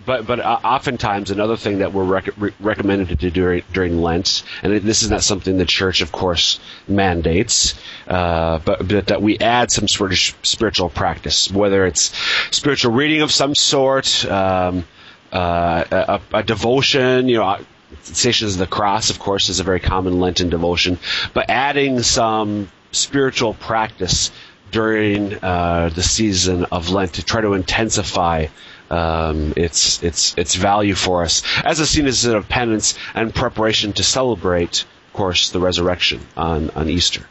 but 0.06 0.26
but 0.26 0.40
uh, 0.40 0.58
oftentimes 0.64 1.30
another 1.30 1.56
thing 1.56 1.78
that 1.78 1.92
we're 1.92 2.04
rec- 2.04 2.36
re- 2.36 2.52
recommended 2.60 3.08
to 3.08 3.16
do 3.16 3.30
during, 3.30 3.62
during 3.72 4.02
Lent, 4.02 4.42
and 4.62 4.74
this 4.82 5.02
is 5.02 5.10
not 5.10 5.22
something 5.22 5.56
the 5.56 5.64
church, 5.64 6.00
of 6.02 6.12
course, 6.12 6.60
mandates, 6.88 7.74
uh, 8.08 8.58
but, 8.58 8.86
but 8.86 9.06
that 9.06 9.22
we 9.22 9.38
add 9.38 9.70
some 9.70 9.88
sort 9.88 10.12
of 10.12 10.18
spiritual 10.42 10.90
practice, 10.90 11.50
whether 11.50 11.86
it's 11.86 12.12
spiritual 12.50 12.92
reading 12.92 13.22
of 13.22 13.30
some 13.30 13.54
sort, 13.54 14.24
um, 14.26 14.84
uh, 15.32 15.84
a, 15.90 16.38
a, 16.38 16.42
devotion, 16.42 17.28
you 17.28 17.38
know. 17.38 17.58
Stations 18.02 18.54
of 18.54 18.58
the 18.58 18.66
Cross, 18.66 19.10
of 19.10 19.18
course, 19.18 19.48
is 19.48 19.60
a 19.60 19.64
very 19.64 19.78
common 19.80 20.18
Lenten 20.18 20.50
devotion, 20.50 20.98
but 21.32 21.48
adding 21.48 22.02
some 22.02 22.68
spiritual 22.90 23.54
practice 23.54 24.30
during 24.72 25.32
uh, 25.42 25.90
the 25.94 26.02
season 26.02 26.64
of 26.72 26.90
Lent 26.90 27.14
to 27.14 27.24
try 27.24 27.40
to 27.40 27.52
intensify 27.52 28.46
um, 28.94 29.52
its 29.56 30.02
its 30.02 30.34
its 30.36 30.54
value 30.54 30.94
for 30.94 31.22
us 31.22 31.42
as 31.64 31.80
a 31.80 31.86
season 31.86 32.36
of 32.36 32.48
penance 32.48 32.94
and 33.14 33.34
preparation 33.34 33.92
to 33.94 34.04
celebrate, 34.04 34.82
of 35.08 35.12
course, 35.12 35.50
the 35.50 35.60
resurrection 35.60 36.20
on 36.36 36.70
on 36.70 36.88
Easter. 36.88 37.26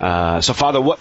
Uh, 0.00 0.40
so, 0.40 0.52
Father, 0.52 0.80
what? 0.80 1.00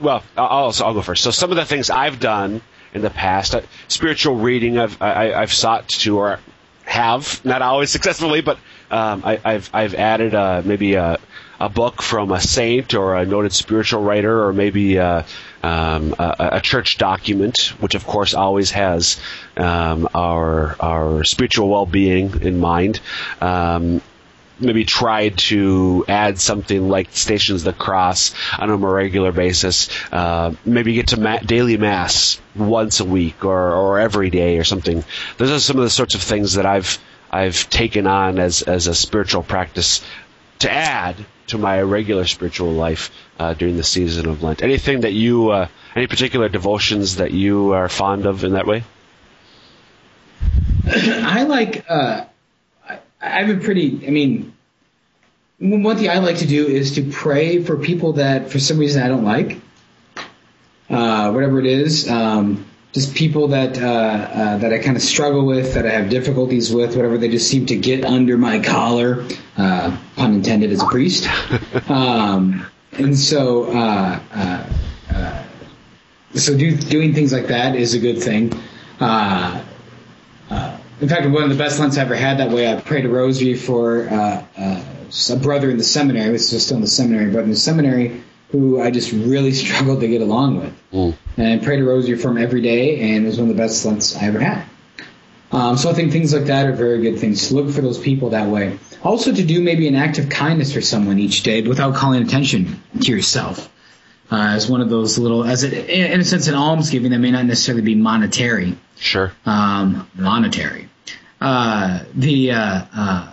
Well, 0.00 0.22
I'll, 0.36 0.72
I'll 0.84 0.94
go 0.94 1.02
first. 1.02 1.22
So, 1.22 1.30
some 1.30 1.50
of 1.50 1.56
the 1.56 1.64
things 1.64 1.90
I've 1.90 2.18
done 2.20 2.60
in 2.94 3.02
the 3.02 3.10
past, 3.10 3.54
uh, 3.54 3.62
spiritual 3.88 4.36
reading, 4.36 4.78
I've 4.78 5.00
I, 5.02 5.32
I've 5.34 5.52
sought 5.52 5.88
to 5.88 6.18
or 6.18 6.38
have 6.84 7.44
not 7.44 7.62
always 7.62 7.90
successfully, 7.90 8.40
but 8.42 8.58
um, 8.90 9.22
I, 9.24 9.36
have 9.44 9.70
I've 9.72 9.94
added 9.94 10.34
uh, 10.34 10.62
maybe 10.64 10.94
a, 10.94 11.18
a 11.58 11.68
book 11.68 12.02
from 12.02 12.30
a 12.32 12.40
saint 12.40 12.94
or 12.94 13.16
a 13.16 13.24
noted 13.24 13.52
spiritual 13.52 14.02
writer, 14.02 14.44
or 14.46 14.52
maybe 14.52 14.98
uh, 14.98 15.22
um, 15.62 16.14
a, 16.18 16.48
a, 16.54 16.60
church 16.60 16.98
document, 16.98 17.72
which 17.80 17.94
of 17.94 18.06
course 18.06 18.34
always 18.34 18.72
has 18.72 19.20
um, 19.56 20.08
our 20.14 20.76
our 20.80 21.24
spiritual 21.24 21.68
well 21.68 21.86
being 21.86 22.42
in 22.42 22.58
mind. 22.58 23.00
Um, 23.40 24.02
maybe 24.62 24.84
tried 24.84 25.38
to 25.38 26.04
add 26.08 26.38
something 26.38 26.88
like 26.88 27.08
Stations 27.12 27.62
of 27.66 27.76
the 27.76 27.82
Cross 27.82 28.34
on 28.58 28.70
a 28.70 28.78
more 28.78 28.94
regular 28.94 29.32
basis. 29.32 29.88
Uh, 30.12 30.54
maybe 30.64 30.94
get 30.94 31.08
to 31.08 31.20
ma- 31.20 31.38
daily 31.38 31.76
mass 31.76 32.40
once 32.54 33.00
a 33.00 33.04
week 33.04 33.44
or, 33.44 33.72
or 33.72 33.98
every 33.98 34.30
day 34.30 34.58
or 34.58 34.64
something. 34.64 35.04
Those 35.38 35.50
are 35.50 35.60
some 35.60 35.78
of 35.78 35.84
the 35.84 35.90
sorts 35.90 36.14
of 36.14 36.22
things 36.22 36.54
that 36.54 36.66
I've 36.66 36.98
I've 37.30 37.68
taken 37.70 38.06
on 38.06 38.38
as 38.38 38.62
as 38.62 38.86
a 38.88 38.94
spiritual 38.94 39.42
practice 39.42 40.04
to 40.62 40.72
add 40.72 41.16
to 41.48 41.58
my 41.58 41.80
regular 41.82 42.24
spiritual 42.24 42.72
life 42.72 43.10
uh, 43.38 43.54
during 43.54 43.76
the 43.76 43.84
season 43.84 44.28
of 44.28 44.42
Lent. 44.42 44.62
Anything 44.62 45.02
that 45.02 45.12
you, 45.12 45.50
uh, 45.50 45.68
any 45.94 46.06
particular 46.06 46.48
devotions 46.48 47.16
that 47.16 47.30
you 47.30 47.72
are 47.72 47.88
fond 47.88 48.26
of 48.26 48.44
in 48.44 48.52
that 48.52 48.66
way? 48.66 48.84
I 50.86 51.44
like. 51.44 51.84
Uh, 51.88 52.24
I, 52.88 52.98
I 53.20 53.42
have 53.42 53.56
a 53.56 53.60
pretty. 53.60 54.06
I 54.06 54.10
mean, 54.10 54.52
one 55.58 55.96
thing 55.96 56.10
I 56.10 56.18
like 56.18 56.38
to 56.38 56.46
do 56.46 56.66
is 56.66 56.92
to 56.96 57.10
pray 57.10 57.62
for 57.62 57.76
people 57.76 58.14
that 58.14 58.50
for 58.50 58.58
some 58.58 58.78
reason 58.78 59.02
I 59.02 59.08
don't 59.08 59.24
like. 59.24 59.60
Uh, 60.90 61.30
whatever 61.32 61.58
it 61.58 61.66
is, 61.66 62.08
um, 62.08 62.66
just 62.92 63.14
people 63.14 63.48
that 63.48 63.80
uh, 63.80 63.86
uh, 63.86 64.56
that 64.58 64.72
I 64.72 64.78
kind 64.78 64.96
of 64.96 65.02
struggle 65.02 65.46
with, 65.46 65.74
that 65.74 65.86
I 65.86 65.90
have 65.90 66.10
difficulties 66.10 66.72
with, 66.72 66.94
whatever. 66.94 67.16
They 67.16 67.28
just 67.28 67.48
seem 67.48 67.66
to 67.66 67.76
get 67.76 68.04
under 68.04 68.36
my 68.36 68.60
collar, 68.60 69.26
uh, 69.56 69.96
pun 70.16 70.34
intended, 70.34 70.70
as 70.70 70.82
a 70.82 70.86
priest. 70.86 71.28
Um, 71.88 72.66
and 72.92 73.18
so, 73.18 73.64
uh, 73.72 74.20
uh, 74.34 74.66
uh, 75.10 75.44
so 76.34 76.56
do, 76.56 76.76
doing 76.76 77.14
things 77.14 77.32
like 77.32 77.46
that 77.48 77.74
is 77.74 77.94
a 77.94 77.98
good 77.98 78.22
thing. 78.22 78.52
in 78.52 78.58
fact, 81.08 81.28
one 81.28 81.42
of 81.42 81.48
the 81.48 81.56
best 81.56 81.78
Lents 81.78 81.98
I 81.98 82.02
ever 82.02 82.14
had 82.14 82.38
that 82.38 82.50
way, 82.50 82.70
I 82.70 82.80
prayed 82.80 83.04
a 83.04 83.08
rosary 83.08 83.54
for 83.54 84.04
a 84.04 85.36
brother 85.40 85.70
in 85.70 85.76
the 85.76 85.84
seminary. 85.84 86.30
This 86.32 86.52
was 86.52 86.64
still 86.64 86.76
in 86.76 86.82
the 86.82 86.88
seminary, 86.88 87.30
but 87.30 87.44
in 87.44 87.50
the 87.50 87.56
seminary 87.56 88.22
who 88.50 88.80
I 88.80 88.90
just 88.90 89.12
really 89.12 89.52
struggled 89.64 90.00
to 90.00 90.08
get 90.08 90.20
along 90.20 90.58
with. 90.58 90.74
Mm. 90.92 91.14
And 91.36 91.62
pray 91.62 91.76
to 91.76 91.84
rosary 91.84 92.18
for 92.18 92.30
him 92.30 92.38
every 92.38 92.60
day, 92.60 93.00
and 93.00 93.24
it 93.24 93.26
was 93.26 93.38
one 93.38 93.48
of 93.48 93.56
the 93.56 93.62
best 93.62 93.84
Lents 93.84 94.16
I 94.16 94.26
ever 94.26 94.40
had. 94.40 94.64
Um, 95.50 95.76
so 95.76 95.90
I 95.90 95.92
think 95.92 96.12
things 96.12 96.32
like 96.32 96.44
that 96.44 96.66
are 96.66 96.72
very 96.72 97.00
good 97.02 97.18
things 97.18 97.48
to 97.48 97.54
look 97.54 97.70
for 97.74 97.82
those 97.82 97.98
people 97.98 98.30
that 98.30 98.48
way. 98.48 98.78
Also, 99.02 99.34
to 99.34 99.42
do 99.42 99.62
maybe 99.62 99.86
an 99.86 99.94
act 99.94 100.18
of 100.18 100.28
kindness 100.30 100.72
for 100.72 100.80
someone 100.80 101.18
each 101.18 101.42
day 101.42 101.62
without 101.62 101.94
calling 101.94 102.22
attention 102.22 102.82
to 103.00 103.12
yourself. 103.12 103.70
Uh, 104.30 104.54
as 104.54 104.70
one 104.70 104.80
of 104.80 104.88
those 104.88 105.18
little, 105.18 105.44
as 105.44 105.62
it, 105.62 105.90
in 105.90 106.20
a 106.20 106.24
sense, 106.24 106.46
an 106.48 106.54
almsgiving 106.54 107.10
that 107.10 107.18
may 107.18 107.30
not 107.30 107.44
necessarily 107.44 107.82
be 107.82 107.94
monetary. 107.94 108.78
Sure. 108.96 109.30
Um, 109.44 110.08
monetary. 110.14 110.88
Uh, 111.38 112.04
the 112.14 112.52
uh, 112.52 112.84
uh 112.94 113.32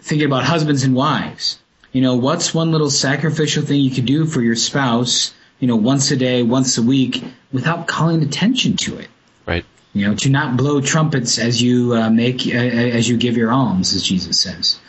thinking 0.00 0.26
about 0.26 0.42
husbands 0.44 0.82
and 0.82 0.94
wives. 0.94 1.60
You 1.92 2.00
know, 2.00 2.16
what's 2.16 2.52
one 2.52 2.72
little 2.72 2.90
sacrificial 2.90 3.64
thing 3.64 3.80
you 3.80 3.90
could 3.90 4.06
do 4.06 4.26
for 4.26 4.40
your 4.40 4.56
spouse 4.56 5.32
you 5.60 5.68
know, 5.68 5.76
once 5.76 6.10
a 6.10 6.16
day, 6.16 6.42
once 6.42 6.76
a 6.78 6.82
week, 6.82 7.22
without 7.52 7.86
calling 7.86 8.22
attention 8.22 8.76
to 8.78 8.98
it. 8.98 9.08
Right. 9.46 9.64
You 9.92 10.08
know, 10.08 10.14
to 10.16 10.30
not 10.30 10.56
blow 10.56 10.80
trumpets 10.80 11.38
as 11.38 11.62
you 11.62 11.94
uh, 11.94 12.10
make 12.10 12.46
uh, 12.46 12.58
as 12.58 13.08
you 13.08 13.16
give 13.16 13.36
your 13.36 13.52
alms, 13.52 13.94
as 13.94 14.02
Jesus 14.02 14.40
says. 14.40 14.80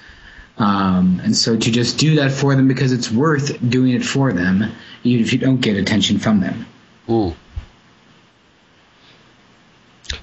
Um, 0.58 1.22
and 1.24 1.36
so 1.36 1.58
to 1.58 1.72
just 1.72 1.98
do 1.98 2.16
that 2.16 2.32
for 2.32 2.56
them 2.56 2.68
because 2.68 2.92
it's 2.92 3.12
worth 3.12 3.58
doing 3.68 3.94
it 3.94 4.04
for 4.06 4.32
them, 4.32 4.72
even 5.04 5.24
if 5.24 5.34
you 5.34 5.40
don't 5.40 5.60
get 5.60 5.78
attention 5.78 6.20
from 6.20 6.40
them. 6.40 6.66
Ooh. 7.10 7.36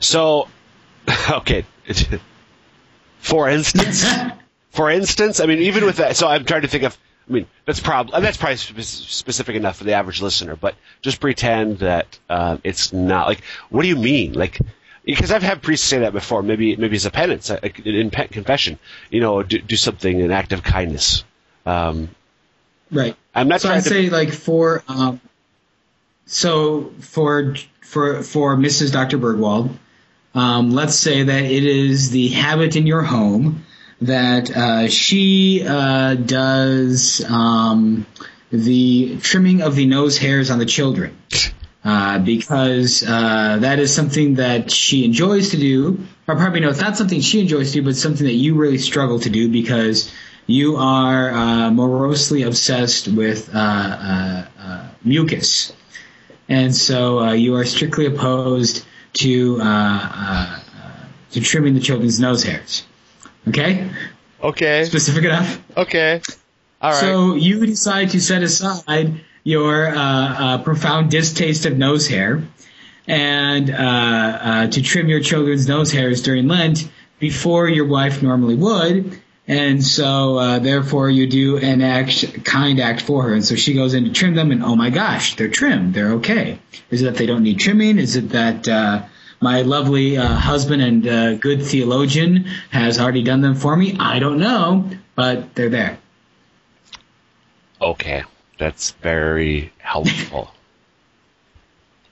So, 0.01 0.49
okay. 1.31 1.65
For 3.19 3.49
instance, 3.49 4.07
for 4.71 4.91
instance, 4.91 5.41
I 5.41 5.47
mean, 5.47 5.59
even 5.59 5.85
with 5.85 5.97
that, 5.97 6.17
so 6.17 6.29
I'm 6.29 6.45
trying 6.45 6.63
to 6.63 6.69
think 6.69 6.85
of. 6.85 6.97
I 7.29 7.33
mean, 7.33 7.47
that's 7.67 7.81
probably 7.81 8.21
that's 8.21 8.37
probably 8.37 8.57
spe- 8.57 8.81
specific 8.81 9.57
enough 9.57 9.77
for 9.77 9.85
the 9.85 9.93
average 9.93 10.23
listener, 10.23 10.57
but 10.57 10.75
just 11.03 11.21
pretend 11.21 11.79
that 11.81 12.19
uh, 12.29 12.59
it's 12.65 12.93
not. 12.93 13.27
Like, 13.27 13.43
what 13.71 13.83
do 13.83 13.89
you 13.89 13.97
mean? 13.97 14.33
Like, 14.33 14.59
because 15.05 15.31
I've 15.31 15.43
had 15.43 15.61
priests 15.63 15.87
say 15.87 15.99
that 16.01 16.13
before. 16.13 16.43
Maybe 16.43 16.77
maybe 16.77 16.97
as 16.97 17.07
a 17.07 17.11
penance, 17.11 17.51
like 17.51 17.81
in 17.87 18.11
pe- 18.11 18.29
confession, 18.29 18.79
you 19.11 19.21
know, 19.21 19.43
do, 19.43 19.59
do 19.59 19.77
something 19.77 20.21
an 20.23 20.31
act 20.31 20.53
of 20.53 20.63
kindness. 20.63 21.25
Um, 21.67 22.11
Right. 22.91 23.15
I'm 23.35 23.49
not 23.49 23.61
So 23.61 23.75
to. 23.75 23.83
say 23.83 24.09
like 24.09 24.31
for 24.33 24.83
um, 24.89 25.21
so 26.27 26.93
for 27.01 27.55
for 27.83 28.23
for 28.23 28.57
Mrs. 28.57 28.93
Dr. 28.93 29.19
Burgwald, 29.19 29.77
um, 30.35 30.71
let's 30.71 30.95
say 30.95 31.23
that 31.23 31.45
it 31.45 31.65
is 31.65 32.11
the 32.11 32.29
habit 32.29 32.77
in 32.77 32.87
your 32.87 33.03
home 33.03 33.65
that 34.01 34.51
uh, 34.51 34.89
she 34.89 35.65
uh, 35.67 36.15
does 36.15 37.25
um, 37.29 38.07
the 38.51 39.19
trimming 39.21 39.63
of 39.63 39.75
the 39.77 39.87
nose 39.87 40.19
hairs 40.19 40.51
on 40.51 40.59
the 40.59 40.67
children. 40.67 41.17
Uh, 41.85 42.19
because 42.19 43.03
uh, 43.03 43.59
that 43.61 43.79
is 43.79 43.95
something 43.95 44.35
that 44.35 44.71
she 44.71 45.05
enjoys 45.05 45.51
to 45.51 45.57
do, 45.57 45.99
or 46.27 46.37
probably 46.37 46.61
no, 46.61 46.69
it's 46.69 46.81
not 46.81 46.97
something 46.97 47.21
she 47.21 47.41
enjoys 47.41 47.73
to 47.73 47.81
do, 47.81 47.85
but 47.85 47.97
something 47.97 48.27
that 48.27 48.35
you 48.35 48.57
really 48.57 48.79
struggle 48.79 49.21
to 49.21 49.31
do 49.31 49.51
because 49.51 50.13
you 50.47 50.77
are 50.77 51.31
uh, 51.31 51.71
morosely 51.71 52.43
obsessed 52.43 53.09
with 53.09 53.49
uh, 53.55 54.45
mucus, 55.05 55.73
and 56.49 56.75
so 56.75 57.31
you 57.31 57.55
are 57.55 57.65
strictly 57.65 58.07
opposed 58.07 58.85
to 59.15 59.61
uh, 59.61 59.65
uh, 59.65 60.61
uh, 60.75 61.05
to 61.33 61.41
trimming 61.41 61.75
the 61.75 61.81
children's 61.81 62.21
nose 62.21 62.43
hairs. 62.43 62.85
Okay, 63.47 63.89
okay. 64.43 64.85
specific 64.85 65.25
enough. 65.25 65.63
Okay. 65.77 66.21
All 66.81 66.91
right. 66.91 67.01
So 67.01 67.35
you 67.35 67.65
decide 67.67 68.11
to 68.11 68.21
set 68.21 68.43
aside 68.43 69.21
your 69.45 69.89
uh, 69.89 69.95
uh, 69.95 70.63
profound 70.63 71.11
distaste 71.11 71.67
of 71.67 71.77
nose 71.77 72.07
hair 72.07 72.43
and 73.07 73.71
uh, 73.71 73.75
uh, 73.75 74.67
to 74.69 74.83
trim 74.83 75.09
your 75.09 75.21
children's 75.21 75.67
nose 75.67 75.91
hairs 75.91 76.23
during 76.23 76.47
Lent 76.47 76.89
before 77.19 77.69
your 77.69 77.87
wife 77.87 78.23
normally 78.23 78.55
would. 78.55 79.21
And 79.49 79.83
so, 79.83 80.37
uh, 80.37 80.59
therefore, 80.59 81.09
you 81.09 81.27
do 81.27 81.57
an 81.57 81.81
act, 81.81 82.45
kind 82.45 82.79
act 82.79 83.01
for 83.01 83.23
her. 83.23 83.33
And 83.33 83.43
so 83.43 83.57
she 83.57 83.73
goes 83.73 83.95
in 83.95 84.05
to 84.05 84.13
trim 84.13 84.35
them, 84.35 84.51
and 84.51 84.63
oh 84.63 84.77
my 84.77 84.91
gosh, 84.91 85.37
they're 85.37 85.49
trimmed. 85.49 85.95
They're 85.95 86.13
okay. 86.15 86.59
Is 86.91 87.01
it 87.01 87.07
that 87.07 87.17
they 87.17 87.25
don't 87.25 87.43
need 87.43 87.59
trimming? 87.59 87.99
Is 87.99 88.15
it 88.15 88.29
that 88.29 88.69
uh, 88.69 89.05
my 89.41 89.63
lovely 89.63 90.17
uh, 90.17 90.27
husband 90.27 90.83
and 90.83 91.07
uh, 91.07 91.35
good 91.35 91.63
theologian 91.63 92.45
has 92.71 92.99
already 92.99 93.23
done 93.23 93.41
them 93.41 93.55
for 93.55 93.77
me? 93.77 93.97
I 93.99 94.19
don't 94.19 94.39
know, 94.39 94.91
but 95.15 95.55
they're 95.55 95.69
there. 95.69 95.99
Okay, 97.81 98.25
that's 98.59 98.91
very 98.93 99.73
helpful. 99.79 100.53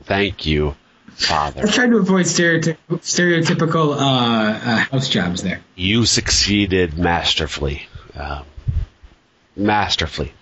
Thank 0.04 0.46
you, 0.46 0.76
Father. 1.08 1.62
I 1.66 1.70
tried 1.70 1.90
to 1.90 1.96
avoid 1.96 2.26
stereotyp- 2.26 2.76
stereotypical 2.90 3.96
uh, 3.96 3.98
uh, 4.00 4.76
house 4.76 5.08
jobs 5.08 5.42
there. 5.42 5.60
You 5.74 6.06
succeeded 6.06 6.96
masterfully. 6.96 7.88
Um, 8.14 8.44
masterfully. 9.56 10.32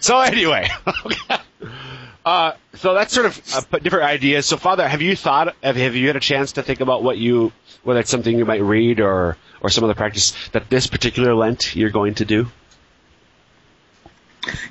So 0.00 0.20
anyway, 0.20 0.68
uh, 2.24 2.52
so 2.74 2.94
that's 2.94 3.12
sort 3.12 3.26
of 3.26 3.40
uh, 3.54 3.78
different 3.78 4.06
ideas. 4.06 4.46
So, 4.46 4.56
Father, 4.56 4.88
have 4.88 5.02
you 5.02 5.14
thought? 5.14 5.54
Have, 5.62 5.76
have 5.76 5.94
you 5.94 6.06
had 6.06 6.16
a 6.16 6.20
chance 6.20 6.52
to 6.52 6.62
think 6.62 6.80
about 6.80 7.02
what 7.02 7.18
you, 7.18 7.52
whether 7.82 8.00
it's 8.00 8.10
something 8.10 8.38
you 8.38 8.44
might 8.46 8.62
read 8.62 9.00
or 9.00 9.36
or 9.60 9.70
some 9.70 9.84
other 9.84 9.94
practice 9.94 10.34
that 10.52 10.70
this 10.70 10.86
particular 10.86 11.34
Lent 11.34 11.76
you're 11.76 11.90
going 11.90 12.14
to 12.14 12.24
do? 12.24 12.46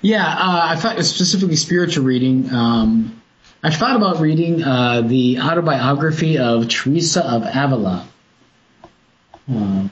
Yeah, 0.01 0.25
uh, 0.25 0.61
I 0.69 0.75
thought 0.75 1.03
specifically 1.03 1.55
spiritual 1.55 2.05
reading. 2.05 2.51
Um, 2.51 3.21
I 3.61 3.71
thought 3.71 3.95
about 3.95 4.19
reading 4.19 4.63
uh, 4.63 5.01
the 5.01 5.39
autobiography 5.39 6.37
of 6.37 6.67
Teresa 6.67 7.25
of 7.25 7.43
Avila. 7.43 8.07
Um, 9.47 9.91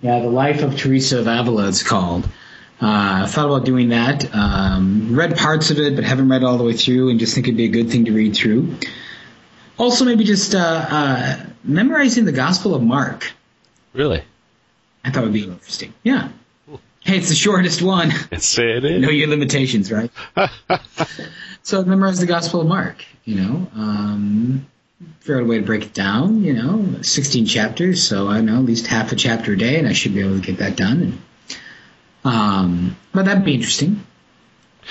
yeah, 0.00 0.20
the 0.20 0.28
life 0.28 0.62
of 0.62 0.76
Teresa 0.76 1.18
of 1.18 1.26
Avila. 1.26 1.68
It's 1.68 1.82
called. 1.82 2.28
Uh, 2.80 3.24
I 3.24 3.26
thought 3.26 3.46
about 3.46 3.64
doing 3.64 3.88
that. 3.88 4.32
Um, 4.34 5.14
read 5.16 5.36
parts 5.36 5.70
of 5.70 5.78
it, 5.78 5.96
but 5.96 6.04
haven't 6.04 6.28
read 6.28 6.44
all 6.44 6.58
the 6.58 6.64
way 6.64 6.74
through, 6.74 7.10
and 7.10 7.18
just 7.18 7.34
think 7.34 7.48
it'd 7.48 7.56
be 7.56 7.64
a 7.64 7.68
good 7.68 7.90
thing 7.90 8.04
to 8.04 8.12
read 8.12 8.36
through. 8.36 8.76
Also, 9.78 10.04
maybe 10.04 10.24
just 10.24 10.54
uh, 10.54 10.86
uh, 10.88 11.46
memorizing 11.64 12.24
the 12.24 12.32
Gospel 12.32 12.74
of 12.74 12.82
Mark. 12.82 13.32
Really? 13.92 14.22
I 15.04 15.10
thought 15.10 15.22
it 15.22 15.26
would 15.26 15.32
be 15.32 15.44
interesting. 15.44 15.92
Yeah. 16.02 16.28
Hey, 17.00 17.16
it's 17.18 17.28
the 17.28 17.34
shortest 17.34 17.80
one. 17.80 18.12
Yes, 18.32 18.58
it 18.58 18.84
is. 18.84 19.00
know 19.00 19.08
your 19.08 19.28
limitations, 19.28 19.90
right? 19.90 20.10
so 21.62 21.84
memorize 21.84 22.20
the 22.20 22.26
Gospel 22.26 22.60
of 22.60 22.66
Mark. 22.66 23.04
You 23.24 23.36
know, 23.36 23.70
um, 23.74 24.66
figure 25.20 25.36
out 25.36 25.42
a 25.42 25.46
way 25.46 25.58
to 25.58 25.64
break 25.64 25.84
it 25.84 25.94
down. 25.94 26.44
You 26.44 26.52
know, 26.54 27.02
16 27.02 27.46
chapters, 27.46 28.06
so 28.06 28.28
I 28.28 28.40
know 28.40 28.56
at 28.56 28.64
least 28.64 28.86
half 28.86 29.12
a 29.12 29.16
chapter 29.16 29.52
a 29.52 29.56
day, 29.56 29.78
and 29.78 29.88
I 29.88 29.92
should 29.92 30.14
be 30.14 30.20
able 30.20 30.40
to 30.40 30.46
get 30.46 30.58
that 30.58 30.76
done. 30.76 31.02
And, 31.02 31.22
um, 32.28 32.96
but 33.12 33.24
that'd 33.24 33.44
be 33.44 33.54
interesting. 33.54 34.04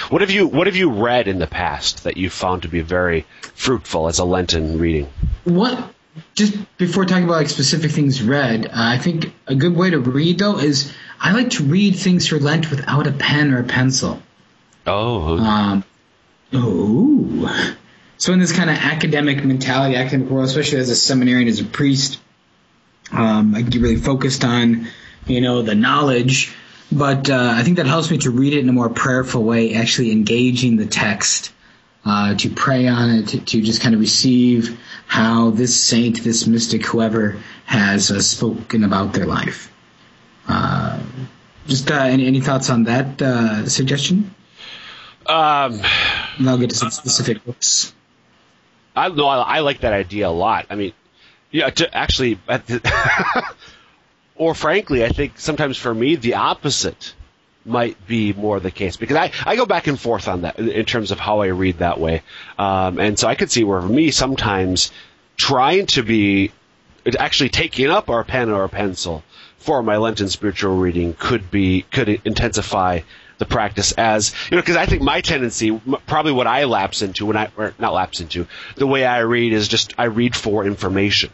What 0.09 0.21
have 0.21 0.31
you 0.31 0.47
What 0.47 0.67
have 0.67 0.75
you 0.75 0.91
read 0.91 1.27
in 1.27 1.39
the 1.39 1.47
past 1.47 2.03
that 2.03 2.17
you 2.17 2.29
found 2.29 2.63
to 2.63 2.67
be 2.67 2.81
very 2.81 3.25
fruitful 3.41 4.07
as 4.07 4.19
a 4.19 4.25
Lenten 4.25 4.79
reading? 4.79 5.07
What? 5.43 5.93
Just 6.33 6.55
before 6.77 7.05
talking 7.05 7.25
about 7.25 7.37
like 7.37 7.49
specific 7.49 7.91
things 7.91 8.23
read, 8.23 8.65
uh, 8.65 8.71
I 8.73 8.97
think 8.97 9.33
a 9.45 9.55
good 9.55 9.75
way 9.75 9.91
to 9.91 9.99
read 9.99 10.39
though 10.39 10.57
is 10.57 10.91
I 11.19 11.33
like 11.33 11.51
to 11.51 11.63
read 11.63 11.95
things 11.95 12.27
for 12.27 12.39
Lent 12.39 12.69
without 12.71 13.07
a 13.07 13.11
pen 13.11 13.53
or 13.53 13.59
a 13.59 13.63
pencil. 13.63 14.21
Oh, 14.85 15.37
Um, 15.37 15.83
oh. 16.53 17.75
So 18.17 18.33
in 18.33 18.39
this 18.39 18.51
kind 18.53 18.69
of 18.69 18.77
academic 18.77 19.43
mentality, 19.43 19.95
academic 19.95 20.29
world, 20.29 20.47
especially 20.47 20.79
as 20.79 20.89
a 20.89 20.95
seminarian, 20.95 21.47
as 21.47 21.59
a 21.59 21.65
priest, 21.65 22.19
um, 23.11 23.53
I 23.53 23.61
get 23.61 23.81
really 23.81 23.97
focused 23.97 24.43
on, 24.43 24.87
you 25.27 25.41
know, 25.41 25.61
the 25.61 25.75
knowledge. 25.75 26.51
But 26.91 27.29
uh, 27.29 27.53
I 27.55 27.63
think 27.63 27.77
that 27.77 27.85
helps 27.85 28.09
me 28.09 28.17
to 28.19 28.31
read 28.31 28.53
it 28.53 28.59
in 28.59 28.69
a 28.69 28.73
more 28.73 28.89
prayerful 28.89 29.43
way, 29.43 29.73
actually 29.73 30.11
engaging 30.11 30.77
the 30.77 30.85
text, 30.85 31.53
uh, 32.05 32.35
to 32.35 32.49
pray 32.49 32.87
on 32.87 33.09
it, 33.09 33.27
to, 33.29 33.39
to 33.41 33.61
just 33.61 33.81
kind 33.81 33.93
of 33.93 33.99
receive 33.99 34.79
how 35.05 35.49
this 35.49 35.75
saint, 35.81 36.23
this 36.23 36.47
mystic, 36.47 36.85
whoever 36.85 37.37
has 37.65 38.09
uh, 38.09 38.21
spoken 38.21 38.83
about 38.85 39.13
their 39.13 39.25
life. 39.25 39.71
Uh, 40.47 40.99
just 41.67 41.91
uh, 41.91 41.95
any, 41.95 42.25
any 42.25 42.39
thoughts 42.39 42.69
on 42.69 42.85
that 42.85 43.21
uh, 43.21 43.67
suggestion? 43.67 44.33
um, 45.25 45.81
And 46.39 46.49
I'll 46.49 46.57
get 46.57 46.69
to 46.69 46.75
some 46.75 46.91
specific 46.91 47.43
books. 47.43 47.93
I 48.95 49.09
no, 49.09 49.27
I, 49.27 49.57
I 49.57 49.59
like 49.59 49.81
that 49.81 49.91
idea 49.93 50.27
a 50.27 50.31
lot. 50.31 50.67
I 50.69 50.75
mean, 50.75 50.93
yeah, 51.51 51.69
to 51.69 51.93
actually, 51.95 52.39
at 52.47 52.65
the, 52.67 52.79
or 54.37 54.53
frankly, 54.55 55.03
I 55.03 55.09
think 55.09 55.39
sometimes 55.39 55.77
for 55.77 55.93
me 55.93 56.15
the 56.15 56.35
opposite 56.35 57.13
might 57.65 58.07
be 58.07 58.31
more 58.33 58.59
the 58.59 58.71
case 58.71 58.95
because 58.95 59.17
I, 59.17 59.31
I 59.45 59.55
go 59.57 59.65
back 59.65 59.87
and 59.87 59.99
forth 59.99 60.27
on 60.27 60.41
that 60.41 60.57
in, 60.57 60.69
in 60.69 60.85
terms 60.85 61.11
of 61.11 61.19
how 61.19 61.41
I 61.41 61.47
read 61.47 61.79
that 61.79 61.99
way, 61.99 62.23
um, 62.57 62.99
and 62.99 63.19
so 63.19 63.27
I 63.27 63.35
could 63.35 63.51
see 63.51 63.63
where 63.63 63.81
for 63.81 63.89
me 63.89 64.11
sometimes 64.11 64.91
trying 65.35 65.85
to 65.87 66.03
be 66.03 66.51
actually 67.19 67.49
taking 67.49 67.89
up 67.89 68.09
our 68.09 68.23
pen 68.23 68.49
or 68.49 68.63
a 68.63 68.69
pencil 68.69 69.23
for 69.57 69.83
my 69.83 69.97
Lenten 69.97 70.29
spiritual 70.29 70.77
reading 70.77 71.13
could 71.13 71.51
be 71.51 71.83
could 71.91 72.09
intensify 72.25 73.01
the 73.37 73.45
practice 73.45 73.91
as 73.93 74.33
you 74.49 74.55
know 74.55 74.61
because 74.61 74.75
I 74.75 74.85
think 74.85 75.01
my 75.01 75.21
tendency 75.21 75.79
probably 76.05 76.31
what 76.31 76.47
I 76.47 76.63
lapse 76.63 77.01
into 77.01 77.25
when 77.25 77.37
I 77.37 77.49
or 77.55 77.73
not 77.77 77.93
lapse 77.93 78.19
into 78.19 78.47
the 78.75 78.87
way 78.87 79.05
I 79.05 79.19
read 79.19 79.53
is 79.53 79.67
just 79.67 79.93
I 79.97 80.05
read 80.05 80.35
for 80.35 80.65
information. 80.65 81.31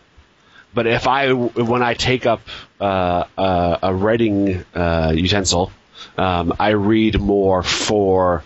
But 0.74 0.88
if 0.88 1.08
I 1.08 1.32
when 1.32 1.84
I 1.84 1.94
take 1.94 2.26
up 2.26 2.42
uh, 2.80 3.26
uh, 3.38 3.78
a 3.84 3.94
writing 3.94 4.66
uh, 4.76 5.14
utensil, 5.16 5.72
um, 6.18 6.54
I 6.60 6.70
read 6.70 7.20
more 7.20 7.64
for 7.64 8.44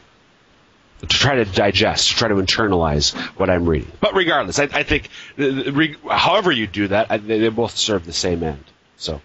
to 1.02 1.08
try 1.08 1.36
to 1.36 1.46
digest, 1.46 2.10
to 2.10 2.16
try 2.16 2.28
to 2.30 2.36
internalize 2.36 3.16
what 3.38 3.50
I'm 3.50 3.68
reading. 3.68 3.92
But 4.00 4.16
regardless, 4.16 4.60
I, 4.60 4.64
I 4.64 4.84
think 4.84 5.10
uh, 5.40 5.72
re, 5.72 5.96
however 6.10 6.52
you 6.52 6.68
do 6.68 6.88
that, 6.88 7.12
I, 7.12 7.18
they, 7.18 7.50
both 7.50 7.78
serve 7.78 8.06
the 8.06 8.14
same 8.14 8.44
end. 8.44 8.64
So 8.98 9.22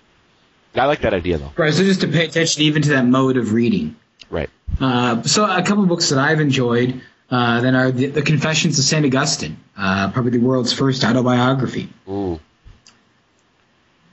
I 0.74 0.86
like 0.86 1.00
that 1.00 1.14
idea 1.14 1.38
though. 1.38 1.52
Right, 1.56 1.72
so 1.72 1.82
just 1.82 2.02
to 2.02 2.08
pay 2.08 2.26
attention 2.26 2.62
even 2.62 2.82
to 2.82 2.90
that 2.90 3.06
mode 3.06 3.36
of 3.36 3.52
reading. 3.52 3.96
Right. 4.30 4.50
Uh, 4.80 5.22
so 5.22 5.44
a 5.44 5.62
couple 5.62 5.84
books 5.86 6.10
that 6.10 6.18
I've 6.18 6.40
enjoyed. 6.40 7.00
Uh, 7.30 7.62
then 7.62 7.74
are 7.74 7.90
the, 7.90 8.08
the 8.08 8.20
Confessions 8.20 8.78
of 8.78 8.84
Saint 8.84 9.06
Augustine, 9.06 9.56
uh, 9.74 10.10
probably 10.10 10.32
the 10.32 10.38
world's 10.38 10.74
first 10.74 11.02
autobiography. 11.02 11.88
Ooh. 12.06 12.38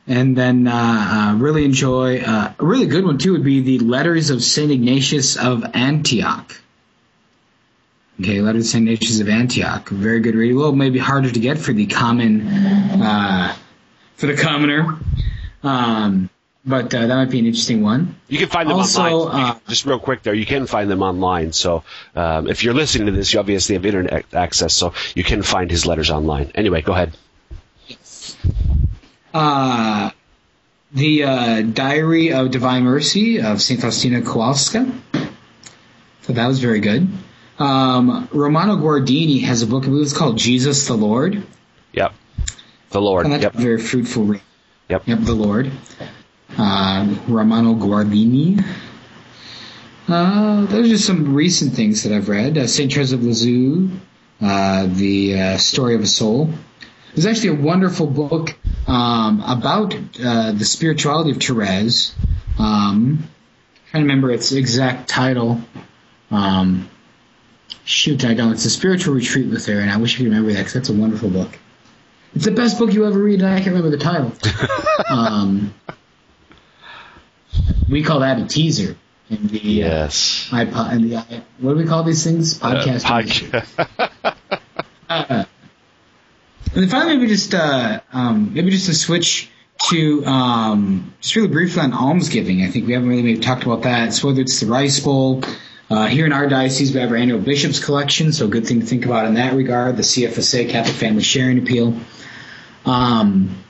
And 0.10 0.36
then 0.36 0.68
uh, 0.68 0.74
uh, 0.74 1.36
really 1.38 1.64
enjoy 1.64 2.22
uh, 2.22 2.52
a 2.58 2.66
really 2.66 2.88
good 2.88 3.06
one 3.06 3.20
too 3.20 3.34
would 3.34 3.44
be 3.44 3.60
the 3.62 3.78
Letters 3.80 4.32
of 4.32 4.42
Saint 4.44 4.72
Ignatius 4.72 5.38
of 5.38 5.64
Antioch. 5.76 6.60
Okay, 8.20 8.42
Letters 8.42 8.66
of 8.66 8.72
Saint 8.72 8.90
Ignatius 8.90 9.20
of 9.20 9.30
Antioch, 9.30 9.88
very 9.90 10.20
good 10.20 10.34
reading. 10.34 10.58
Well, 10.58 10.72
maybe 10.72 10.98
harder 10.98 11.30
to 11.32 11.40
get 11.40 11.60
for 11.60 11.74
the 11.74 11.86
common 11.86 12.48
uh, 12.48 13.56
for 14.16 14.26
the 14.26 14.34
commoner, 14.36 14.98
um, 15.64 16.30
but 16.66 16.92
uh, 16.94 17.06
that 17.06 17.16
might 17.16 17.30
be 17.30 17.38
an 17.40 17.46
interesting 17.46 17.84
one. 17.84 18.16
You 18.28 18.40
can 18.40 18.50
find 18.50 18.68
them 18.68 18.78
Also, 18.78 19.02
online. 19.04 19.52
uh, 19.52 19.60
Just 19.68 19.86
real 19.86 20.00
quick 20.00 20.24
there, 20.24 20.34
you 20.34 20.48
can 20.48 20.66
find 20.66 20.90
them 20.90 21.04
online. 21.04 21.54
So 21.54 21.84
um, 22.16 22.48
if 22.50 22.64
you're 22.64 22.74
listening 22.74 23.06
to 23.06 23.12
this, 23.14 23.32
you 23.32 23.40
obviously 23.40 23.76
have 23.76 23.86
internet 23.86 24.26
access, 24.34 24.74
so 24.74 24.94
you 25.14 25.24
can 25.24 25.44
find 25.44 25.70
his 25.70 25.86
letters 25.86 26.10
online. 26.10 26.52
Anyway, 26.56 26.82
go 26.82 26.94
ahead. 26.94 27.14
Uh, 29.34 30.12
the 30.92 31.24
uh, 31.24 31.62
Diary 31.62 32.34
of 32.34 32.52
Divine 32.52 32.84
Mercy 32.84 33.42
of 33.42 33.62
St. 33.62 33.80
Faustina 33.80 34.22
Kowalska. 34.22 34.92
So 36.24 36.34
that 36.34 36.48
was 36.48 36.60
very 36.60 36.80
good. 36.80 37.08
Um, 37.60 38.28
Romano 38.32 38.78
Guardini 38.78 39.42
has 39.44 39.62
a 39.62 39.68
book, 39.68 39.84
I 39.84 39.88
believe 39.88 40.04
it's 40.04 40.18
called 40.18 40.38
Jesus 40.38 40.88
the 40.88 40.96
Lord. 40.96 41.44
Yep. 41.94 42.14
The 42.92 43.02
Lord. 43.02 43.26
And 43.26 43.34
that's 43.34 43.44
Yep. 43.44 43.56
a 43.56 43.58
very 43.58 43.80
fruitful 43.82 44.24
read. 44.24 44.42
Yep. 44.90 45.08
Yep, 45.08 45.20
the 45.22 45.34
Lord. 45.34 45.72
Uh, 46.58 47.16
Romano 47.28 47.76
Guardini. 47.76 48.64
Uh, 50.08 50.66
those 50.66 50.88
are 50.88 50.90
just 50.90 51.06
some 51.06 51.36
recent 51.36 51.74
things 51.74 52.04
that 52.04 52.12
I've 52.14 52.30
read. 52.30 52.58
Uh, 52.58 52.66
St. 52.66 52.92
Therese 52.92 53.12
of 53.12 53.24
Lisieux, 53.24 53.90
uh, 54.42 54.88
The 54.88 55.40
uh, 55.40 55.58
Story 55.58 55.94
of 55.94 56.02
a 56.02 56.08
Soul. 56.08 56.50
There's 57.14 57.26
actually 57.28 57.60
a 57.60 57.62
wonderful 57.62 58.08
book 58.08 58.56
um, 58.90 59.42
about 59.46 59.94
uh, 59.96 60.52
the 60.52 60.66
spirituality 60.66 61.32
of 61.32 61.38
Therese. 61.38 62.14
Um, 62.58 63.24
trying 63.92 64.04
to 64.04 64.08
remember 64.08 64.32
its 64.32 64.52
exact 64.52 65.08
title. 65.10 65.62
Um, 66.32 66.90
shoot, 67.86 68.26
I 68.26 68.34
don't. 68.34 68.52
It's 68.54 68.66
a 68.66 68.70
spiritual 68.70 69.14
retreat 69.14 69.50
with 69.50 69.66
her, 69.68 69.80
and 69.80 69.90
I 69.90 69.98
wish 69.98 70.16
I 70.16 70.18
could 70.18 70.26
remember 70.26 70.52
that 70.54 70.58
because 70.60 70.74
that's 70.74 70.90
a 70.90 70.94
wonderful 70.94 71.30
book. 71.30 71.58
It's 72.36 72.46
the 72.46 72.52
best 72.52 72.78
book 72.78 72.94
you 72.94 73.06
ever 73.06 73.18
read, 73.18 73.42
and 73.42 73.50
I 73.50 73.56
can't 73.62 73.76
remember 73.76 73.90
the 73.90 73.98
title. 74.04 74.32
um, 75.10 75.74
we 77.90 78.04
call 78.04 78.20
that 78.20 78.40
a 78.40 78.46
teaser 78.46 78.96
in 79.30 79.48
the 79.48 79.60
Yes. 79.60 80.48
uh, 80.52 80.58
iPod. 80.58 80.94
In 80.94 81.10
the, 81.10 81.44
what 81.60 81.74
do 81.74 81.78
we 81.80 81.86
call 81.86 82.04
these 82.04 82.24
things? 82.24 82.62
Uh, 82.62 82.84
Podcast. 82.84 83.04
podca- 83.06 84.36
Uh, 85.10 85.44
and 86.74 86.84
then 86.84 86.90
finally, 86.90 87.18
maybe 87.18 87.28
just 87.28 87.54
uh, 87.54 88.02
um, 88.14 88.54
maybe 88.54 88.70
just 88.70 88.90
a 88.90 88.94
switch 88.94 89.50
to 89.90 90.26
um, 90.26 91.14
just 91.22 91.36
really 91.36 91.48
briefly 91.48 91.82
on 91.82 91.94
almsgiving. 91.94 92.64
I 92.64 92.68
think 92.68 92.86
we 92.86 92.94
haven't 92.94 93.10
really 93.10 93.24
maybe 93.24 93.40
talked 93.40 93.64
about 93.64 93.84
that. 93.84 94.14
So 94.14 94.28
whether 94.28 94.42
it's 94.42 94.60
the 94.60 94.68
Rice 94.68 95.00
Bowl. 95.00 95.44
Uh, 95.92 96.06
here 96.06 96.28
in 96.28 96.32
our 96.32 96.48
diocese, 96.48 96.94
we 96.94 97.00
have 97.00 97.10
our 97.10 97.18
annual 97.18 97.40
bishops 97.40 97.84
collection, 97.84 98.32
so 98.32 98.46
a 98.46 98.48
good 98.48 98.68
thing 98.68 98.80
to 98.80 98.86
think 98.86 99.08
about 99.08 99.26
in 99.26 99.34
that 99.34 99.56
regard. 99.56 99.98
The 99.98 100.04
CFSA 100.04 100.70
Catholic 100.70 100.96
Family 100.96 101.24
Sharing 101.24 101.58
Appeal. 101.58 101.98
Um, 102.86 103.64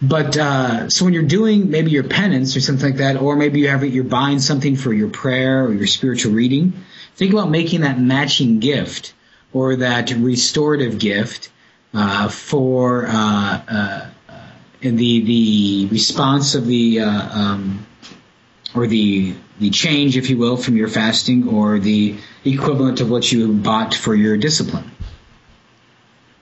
but 0.00 0.36
uh, 0.36 0.88
so 0.90 1.04
when 1.04 1.12
you're 1.12 1.24
doing 1.24 1.70
maybe 1.70 1.90
your 1.90 2.04
penance 2.04 2.56
or 2.56 2.60
something 2.60 2.90
like 2.90 2.98
that, 2.98 3.16
or 3.16 3.34
maybe 3.34 3.60
you 3.60 3.68
have 3.68 3.84
you're 3.84 4.04
buying 4.04 4.38
something 4.38 4.76
for 4.76 4.92
your 4.92 5.08
prayer 5.08 5.64
or 5.64 5.72
your 5.72 5.88
spiritual 5.88 6.32
reading, 6.32 6.72
think 7.16 7.32
about 7.32 7.50
making 7.50 7.80
that 7.80 7.98
matching 7.98 8.60
gift 8.60 9.14
or 9.52 9.76
that 9.76 10.10
restorative 10.12 10.98
gift 10.98 11.50
uh, 11.96 12.28
for 12.28 13.06
uh, 13.06 13.62
uh, 13.68 14.06
the 14.82 15.20
the 15.24 15.88
response 15.90 16.54
of 16.54 16.66
the 16.66 17.00
uh, 17.00 17.38
um, 17.38 17.86
or 18.74 18.86
the 18.86 19.34
the 19.58 19.70
change, 19.70 20.16
if 20.18 20.28
you 20.28 20.36
will, 20.36 20.58
from 20.58 20.76
your 20.76 20.88
fasting, 20.88 21.48
or 21.48 21.78
the 21.78 22.14
equivalent 22.44 23.00
of 23.00 23.10
what 23.10 23.32
you 23.32 23.50
bought 23.52 23.94
for 23.94 24.14
your 24.14 24.36
discipline. 24.36 24.90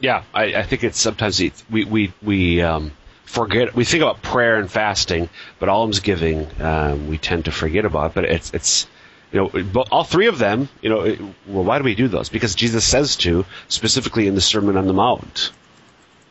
Yeah, 0.01 0.25
I, 0.35 0.57
I 0.57 0.63
think 0.65 0.83
it's 0.83 0.99
sometimes 0.99 1.41
we 1.71 1.85
we 1.85 2.13
we 2.21 2.61
um, 2.61 2.91
forget. 3.25 3.77
We 3.77 3.85
think 3.85 4.03
about 4.03 4.23
prayer 4.23 4.57
and 4.57 4.69
fasting, 4.69 5.29
but 5.61 5.69
almsgiving 5.69 6.49
um, 6.61 7.09
we 7.09 7.17
tend 7.17 7.45
to 7.45 7.53
forget 7.53 7.85
about. 7.85 8.15
But 8.15 8.25
it's 8.25 8.53
it's 8.53 8.89
you 9.35 9.41
know 9.41 9.85
all 9.91 10.05
three 10.05 10.29
of 10.29 10.39
them. 10.39 10.69
You 10.81 10.91
know, 10.91 11.01
well, 11.49 11.65
why 11.65 11.79
do 11.79 11.85
we 11.85 11.97
do 11.97 12.07
those? 12.07 12.29
Because 12.29 12.55
Jesus 12.55 12.87
says 12.87 13.17
to 13.17 13.45
specifically 13.69 14.29
in 14.29 14.37
the 14.37 14.41
Sermon 14.41 14.77
on 14.77 14.87
the 14.87 14.93
Mount. 14.93 15.51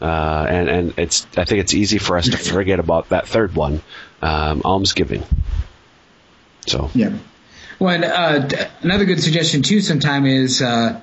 Uh, 0.02 0.46
and 0.50 0.70
and 0.70 0.94
it's 0.98 1.28
I 1.38 1.44
think 1.44 1.60
it's 1.60 1.74
easy 1.74 1.98
for 1.98 2.18
us 2.18 2.30
to 2.30 2.38
forget 2.38 2.80
about 2.80 3.10
that 3.10 3.28
third 3.28 3.56
one, 3.56 3.82
um, 4.22 4.62
almsgiving. 4.64 5.24
So 6.66 6.90
Yeah. 6.96 7.14
Well, 7.78 7.94
and, 7.94 8.06
uh, 8.06 8.68
another 8.82 9.04
good 9.04 9.22
suggestion 9.22 9.64
too. 9.64 9.82
Sometime 9.82 10.26
is 10.26 10.62
uh, 10.62 11.02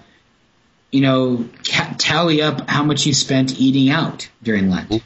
you 0.90 1.02
know 1.02 1.48
ca- 1.70 1.94
tally 1.98 2.40
up 2.40 2.68
how 2.68 2.82
much 2.82 3.04
you 3.04 3.12
spent 3.12 3.60
eating 3.60 3.90
out 3.90 4.28
during 4.42 4.70
Lent. 4.70 5.02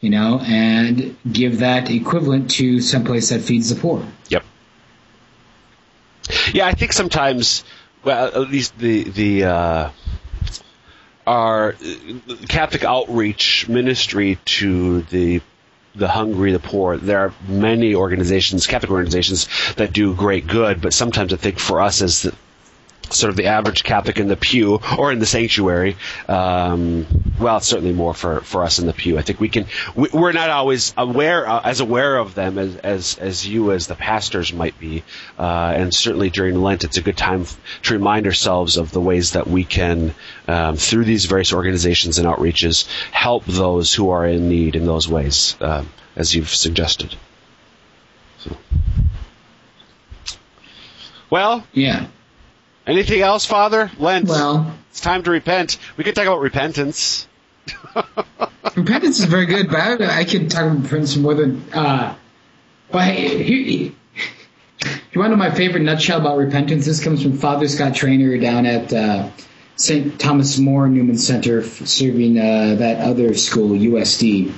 You 0.00 0.10
know, 0.10 0.40
and 0.40 1.16
give 1.30 1.60
that 1.60 1.88
equivalent 1.88 2.50
to 2.52 2.80
someplace 2.80 3.28
that 3.30 3.40
feeds 3.40 3.72
the 3.72 3.80
poor. 3.80 4.04
Yep. 4.28 4.44
Yeah, 6.52 6.66
I 6.66 6.72
think 6.72 6.92
sometimes, 6.92 7.64
well, 8.04 8.26
at 8.26 8.50
least 8.50 8.78
the 8.78 9.04
the 9.04 9.44
uh, 9.44 9.90
our 11.26 11.72
uh, 11.74 12.34
Catholic 12.48 12.84
outreach 12.84 13.68
ministry 13.68 14.38
to 14.44 15.02
the 15.02 15.40
the 15.94 16.08
hungry, 16.08 16.52
the 16.52 16.58
poor. 16.58 16.96
There 16.96 17.18
are 17.20 17.34
many 17.48 17.94
organizations, 17.94 18.66
Catholic 18.66 18.90
organizations, 18.90 19.48
that 19.76 19.92
do 19.92 20.14
great 20.14 20.46
good. 20.46 20.80
But 20.80 20.92
sometimes 20.94 21.32
I 21.32 21.36
think 21.36 21.58
for 21.58 21.80
us 21.80 22.02
as 22.02 22.22
the, 22.22 22.34
sort 23.12 23.30
of 23.30 23.36
the 23.36 23.46
average 23.46 23.84
Catholic 23.84 24.18
in 24.18 24.28
the 24.28 24.36
pew 24.36 24.80
or 24.98 25.12
in 25.12 25.18
the 25.18 25.26
sanctuary, 25.26 25.96
um, 26.28 27.06
well, 27.38 27.56
it's 27.58 27.66
certainly 27.66 27.92
more 27.92 28.14
for, 28.14 28.40
for 28.40 28.62
us 28.64 28.78
in 28.78 28.86
the 28.86 28.92
pew. 28.92 29.18
I 29.18 29.22
think 29.22 29.40
we 29.40 29.48
can. 29.48 29.66
We, 29.94 30.08
we're 30.12 30.32
not 30.32 30.50
always 30.50 30.92
aware 30.96 31.48
uh, 31.48 31.60
as 31.64 31.80
aware 31.80 32.16
of 32.16 32.34
them 32.34 32.58
as, 32.58 32.76
as 32.76 33.18
as 33.18 33.46
you 33.46 33.72
as 33.72 33.86
the 33.86 33.94
pastors 33.94 34.52
might 34.52 34.78
be, 34.78 35.02
uh, 35.38 35.72
and 35.76 35.92
certainly 35.94 36.30
during 36.30 36.60
Lent, 36.60 36.84
it's 36.84 36.96
a 36.96 37.02
good 37.02 37.16
time 37.16 37.42
f- 37.42 37.58
to 37.82 37.94
remind 37.94 38.26
ourselves 38.26 38.76
of 38.76 38.92
the 38.92 39.00
ways 39.00 39.32
that 39.32 39.46
we 39.46 39.64
can, 39.64 40.14
um, 40.48 40.76
through 40.76 41.04
these 41.04 41.24
various 41.26 41.52
organizations 41.52 42.18
and 42.18 42.26
outreaches, 42.28 42.86
help 43.10 43.44
those 43.46 43.92
who 43.94 44.10
are 44.10 44.26
in 44.26 44.48
need 44.48 44.76
in 44.76 44.86
those 44.86 45.08
ways, 45.08 45.56
um, 45.60 45.88
as 46.16 46.34
you've 46.34 46.48
suggested. 46.54 47.14
So. 48.38 48.56
Well, 51.30 51.66
Yeah. 51.72 52.06
Anything 52.86 53.20
else, 53.20 53.46
Father? 53.46 53.90
Lent. 53.98 54.28
Well, 54.28 54.74
It's 54.90 55.00
time 55.00 55.22
to 55.24 55.30
repent. 55.30 55.78
We 55.96 56.04
could 56.04 56.14
talk 56.14 56.26
about 56.26 56.40
repentance. 56.40 57.26
repentance 58.76 59.20
is 59.20 59.24
very 59.26 59.46
good, 59.46 59.68
but 59.68 60.00
I, 60.02 60.20
I 60.20 60.24
could 60.24 60.50
talk 60.50 60.64
about 60.64 60.82
repentance 60.82 61.16
more 61.16 61.34
than. 61.34 61.62
Uh, 61.72 62.14
but 62.90 63.04
hey, 63.04 63.42
here, 63.42 63.92
you 65.12 65.20
want 65.20 65.26
to 65.32 65.36
know 65.36 65.36
my 65.36 65.50
favorite 65.54 65.82
nutshell 65.82 66.20
about 66.20 66.38
repentance? 66.38 66.84
This 66.84 67.02
comes 67.02 67.22
from 67.22 67.38
Father 67.38 67.68
Scott 67.68 67.94
Traynor 67.94 68.36
down 68.38 68.66
at 68.66 68.92
uh, 68.92 69.30
St. 69.76 70.18
Thomas 70.18 70.58
More 70.58 70.88
Newman 70.88 71.18
Center, 71.18 71.60
f- 71.60 71.86
serving 71.86 72.38
uh, 72.38 72.74
that 72.80 72.98
other 73.00 73.34
school, 73.34 73.70
USD, 73.70 74.52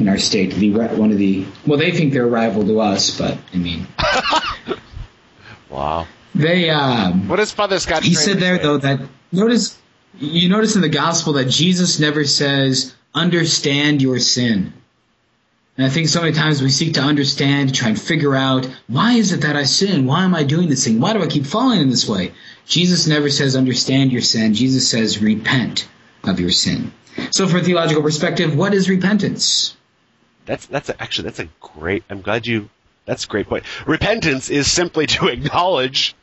in 0.00 0.08
our 0.08 0.18
state. 0.18 0.52
The 0.52 0.70
one 0.72 1.12
of 1.12 1.18
the 1.18 1.46
well, 1.64 1.78
they 1.78 1.92
think 1.92 2.12
they're 2.12 2.24
a 2.24 2.28
rival 2.28 2.64
to 2.66 2.80
us, 2.80 3.16
but 3.16 3.38
I 3.54 3.56
mean, 3.56 3.86
Wow. 5.70 6.06
They. 6.34 6.70
Um, 6.70 7.28
What 7.28 7.36
does 7.36 7.52
Father 7.52 7.78
Scott? 7.78 8.02
he 8.02 8.14
said 8.14 8.38
there 8.38 8.56
say? 8.56 8.62
though 8.62 8.78
that 8.78 9.00
notice 9.32 9.78
you 10.18 10.48
notice 10.48 10.74
in 10.74 10.82
the 10.82 10.88
gospel 10.88 11.34
that 11.34 11.46
Jesus 11.46 11.98
never 12.00 12.24
says 12.24 12.94
understand 13.14 14.02
your 14.02 14.18
sin. 14.18 14.72
And 15.76 15.86
I 15.86 15.90
think 15.90 16.08
so 16.08 16.20
many 16.20 16.32
times 16.32 16.60
we 16.60 16.70
seek 16.70 16.94
to 16.94 17.00
understand, 17.00 17.68
to 17.68 17.74
try 17.74 17.88
and 17.90 18.00
figure 18.00 18.34
out 18.34 18.66
why 18.88 19.12
is 19.12 19.32
it 19.32 19.42
that 19.42 19.54
I 19.54 19.62
sin? 19.62 20.06
Why 20.06 20.24
am 20.24 20.34
I 20.34 20.42
doing 20.42 20.68
this 20.68 20.84
thing? 20.84 20.98
Why 21.00 21.12
do 21.12 21.22
I 21.22 21.28
keep 21.28 21.46
falling 21.46 21.80
in 21.80 21.88
this 21.88 22.08
way? 22.08 22.32
Jesus 22.66 23.06
never 23.06 23.30
says 23.30 23.54
understand 23.54 24.10
your 24.10 24.20
sin. 24.20 24.54
Jesus 24.54 24.90
says 24.90 25.22
repent 25.22 25.88
of 26.24 26.40
your 26.40 26.50
sin. 26.50 26.92
So 27.30 27.46
from 27.46 27.60
a 27.60 27.62
theological 27.62 28.02
perspective, 28.02 28.56
what 28.56 28.74
is 28.74 28.90
repentance? 28.90 29.76
That's 30.46 30.66
that's 30.66 30.88
a, 30.88 31.00
actually 31.00 31.24
that's 31.24 31.40
a 31.40 31.48
great. 31.60 32.02
I'm 32.10 32.22
glad 32.22 32.46
you. 32.46 32.70
That's 33.08 33.24
a 33.24 33.28
great 33.28 33.48
point. 33.48 33.64
Repentance 33.86 34.50
is 34.50 34.70
simply 34.70 35.06
to 35.06 35.28
acknowledge, 35.28 36.14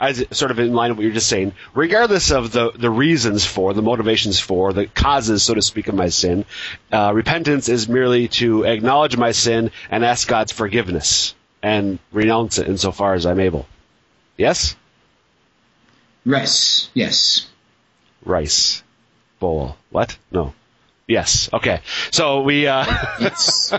as 0.00 0.24
sort 0.30 0.50
of 0.50 0.58
in 0.58 0.72
line 0.72 0.90
with 0.90 0.96
what 0.96 1.04
you're 1.04 1.12
just 1.12 1.28
saying, 1.28 1.52
regardless 1.74 2.30
of 2.30 2.50
the 2.50 2.72
the 2.74 2.90
reasons 2.90 3.44
for, 3.44 3.74
the 3.74 3.82
motivations 3.82 4.40
for, 4.40 4.72
the 4.72 4.86
causes, 4.86 5.42
so 5.42 5.52
to 5.52 5.60
speak, 5.60 5.88
of 5.88 5.94
my 5.94 6.08
sin. 6.08 6.46
Uh, 6.90 7.12
repentance 7.14 7.68
is 7.68 7.90
merely 7.90 8.28
to 8.28 8.64
acknowledge 8.64 9.18
my 9.18 9.32
sin 9.32 9.70
and 9.90 10.02
ask 10.02 10.26
God's 10.26 10.50
forgiveness 10.50 11.34
and 11.62 11.98
renounce 12.10 12.58
it 12.58 12.68
insofar 12.68 13.12
as 13.12 13.26
I'm 13.26 13.38
able. 13.38 13.66
Yes. 14.38 14.76
Rice. 16.24 16.88
Yes. 16.94 17.48
Rice 18.24 18.82
bowl. 19.40 19.76
What? 19.90 20.16
No. 20.32 20.54
Yes. 21.06 21.50
Okay. 21.52 21.82
So 22.10 22.40
we 22.42 22.66
uh, 22.66 22.86
Yes. 23.20 23.74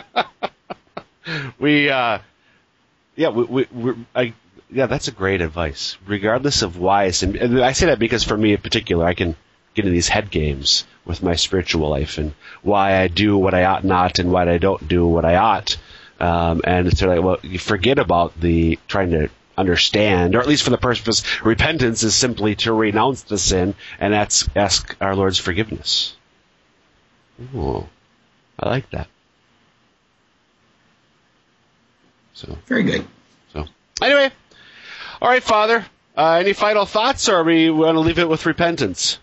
we 1.59 1.89
uh, 1.89 2.19
yeah 3.21 3.29
we, 3.29 3.67
we 3.71 3.95
I 4.15 4.33
yeah 4.71 4.87
that's 4.87 5.07
a 5.07 5.11
great 5.11 5.41
advice. 5.41 5.97
Regardless 6.05 6.63
of 6.63 6.77
why, 6.77 7.11
and 7.21 7.63
I 7.63 7.73
say 7.73 7.85
that 7.87 7.99
because 7.99 8.23
for 8.23 8.35
me 8.35 8.53
in 8.53 8.61
particular, 8.61 9.05
I 9.05 9.13
can 9.13 9.35
get 9.75 9.85
into 9.85 9.93
these 9.93 10.07
head 10.07 10.31
games 10.31 10.85
with 11.05 11.21
my 11.21 11.35
spiritual 11.35 11.89
life 11.89 12.17
and 12.17 12.33
why 12.61 12.97
I 12.97 13.07
do 13.07 13.37
what 13.37 13.53
I 13.53 13.65
ought 13.65 13.83
not 13.83 14.19
and 14.19 14.31
why 14.31 14.49
I 14.49 14.57
don't 14.57 14.87
do 14.87 15.07
what 15.07 15.23
I 15.23 15.35
ought. 15.35 15.77
Um, 16.19 16.61
and 16.63 16.87
it's 16.87 16.99
sort 16.99 17.11
of 17.11 17.17
like, 17.17 17.25
well, 17.25 17.51
you 17.51 17.59
forget 17.59 17.99
about 17.99 18.39
the 18.39 18.79
trying 18.87 19.11
to 19.11 19.29
understand, 19.57 20.35
or 20.35 20.39
at 20.39 20.47
least 20.47 20.63
for 20.63 20.69
the 20.71 20.77
purpose, 20.77 21.23
repentance 21.43 22.03
is 22.03 22.15
simply 22.15 22.55
to 22.55 22.73
renounce 22.73 23.23
the 23.23 23.37
sin 23.37 23.75
and 23.99 24.13
that's 24.13 24.49
ask 24.55 24.95
our 24.99 25.15
Lord's 25.15 25.37
forgiveness. 25.37 26.15
Ooh, 27.55 27.87
I 28.59 28.69
like 28.69 28.89
that. 28.91 29.07
So, 32.33 32.57
Very 32.65 32.83
good. 32.83 33.05
so 33.53 33.65
anyway, 34.01 34.31
all 35.21 35.29
right, 35.29 35.43
Father. 35.43 35.85
Uh, 36.17 36.37
any 36.41 36.53
final 36.53 36.85
thoughts, 36.85 37.29
or 37.29 37.37
are 37.37 37.43
we 37.43 37.69
want 37.69 37.95
to 37.95 37.99
leave 37.99 38.19
it 38.19 38.27
with 38.27 38.45
repentance? 38.45 39.17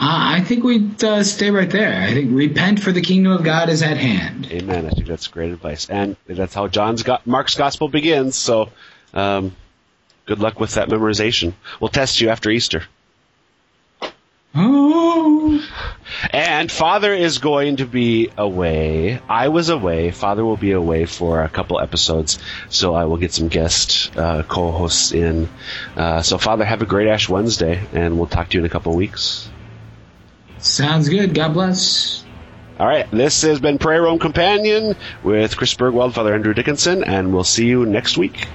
Uh, 0.00 0.36
I 0.36 0.40
think 0.42 0.62
we'd 0.62 1.02
uh, 1.02 1.24
stay 1.24 1.50
right 1.50 1.68
there. 1.68 2.00
I 2.00 2.12
think 2.12 2.30
repent 2.32 2.80
for 2.80 2.92
the 2.92 3.00
kingdom 3.00 3.32
of 3.32 3.42
God 3.42 3.68
is 3.68 3.82
at 3.82 3.96
hand. 3.96 4.46
Amen. 4.52 4.86
I 4.86 4.90
think 4.90 5.08
that's 5.08 5.26
great 5.26 5.50
advice, 5.50 5.90
and 5.90 6.16
that's 6.28 6.54
how 6.54 6.68
John's 6.68 7.02
got 7.02 7.26
Mark's 7.26 7.56
gospel 7.56 7.88
begins. 7.88 8.36
So, 8.36 8.70
um, 9.12 9.56
good 10.26 10.38
luck 10.38 10.60
with 10.60 10.74
that 10.74 10.88
memorization. 10.88 11.54
We'll 11.80 11.88
test 11.88 12.20
you 12.20 12.28
after 12.28 12.48
Easter. 12.50 12.84
Oh. 14.54 15.07
And 16.30 16.70
Father 16.70 17.12
is 17.12 17.38
going 17.38 17.76
to 17.76 17.86
be 17.86 18.30
away. 18.36 19.20
I 19.28 19.48
was 19.48 19.68
away. 19.68 20.10
Father 20.10 20.44
will 20.44 20.56
be 20.56 20.72
away 20.72 21.06
for 21.06 21.42
a 21.42 21.48
couple 21.48 21.80
episodes, 21.80 22.38
so 22.68 22.94
I 22.94 23.04
will 23.04 23.16
get 23.16 23.32
some 23.32 23.48
guest 23.48 24.16
uh, 24.16 24.42
co-hosts 24.42 25.12
in. 25.12 25.48
Uh, 25.96 26.22
so, 26.22 26.38
Father, 26.38 26.64
have 26.64 26.82
a 26.82 26.86
great 26.86 27.08
Ash 27.08 27.28
Wednesday, 27.28 27.80
and 27.92 28.18
we'll 28.18 28.26
talk 28.26 28.50
to 28.50 28.54
you 28.54 28.60
in 28.60 28.66
a 28.66 28.70
couple 28.70 28.94
weeks. 28.94 29.48
Sounds 30.58 31.08
good. 31.08 31.34
God 31.34 31.54
bless. 31.54 32.24
All 32.78 32.86
right, 32.86 33.10
this 33.10 33.42
has 33.42 33.58
been 33.58 33.78
Prayer 33.78 34.02
Room 34.02 34.20
Companion 34.20 34.94
with 35.24 35.56
Chris 35.56 35.74
Burgwald, 35.74 36.14
Father 36.14 36.32
Andrew 36.32 36.54
Dickinson, 36.54 37.02
and 37.02 37.34
we'll 37.34 37.42
see 37.42 37.66
you 37.66 37.84
next 37.84 38.16
week. 38.16 38.46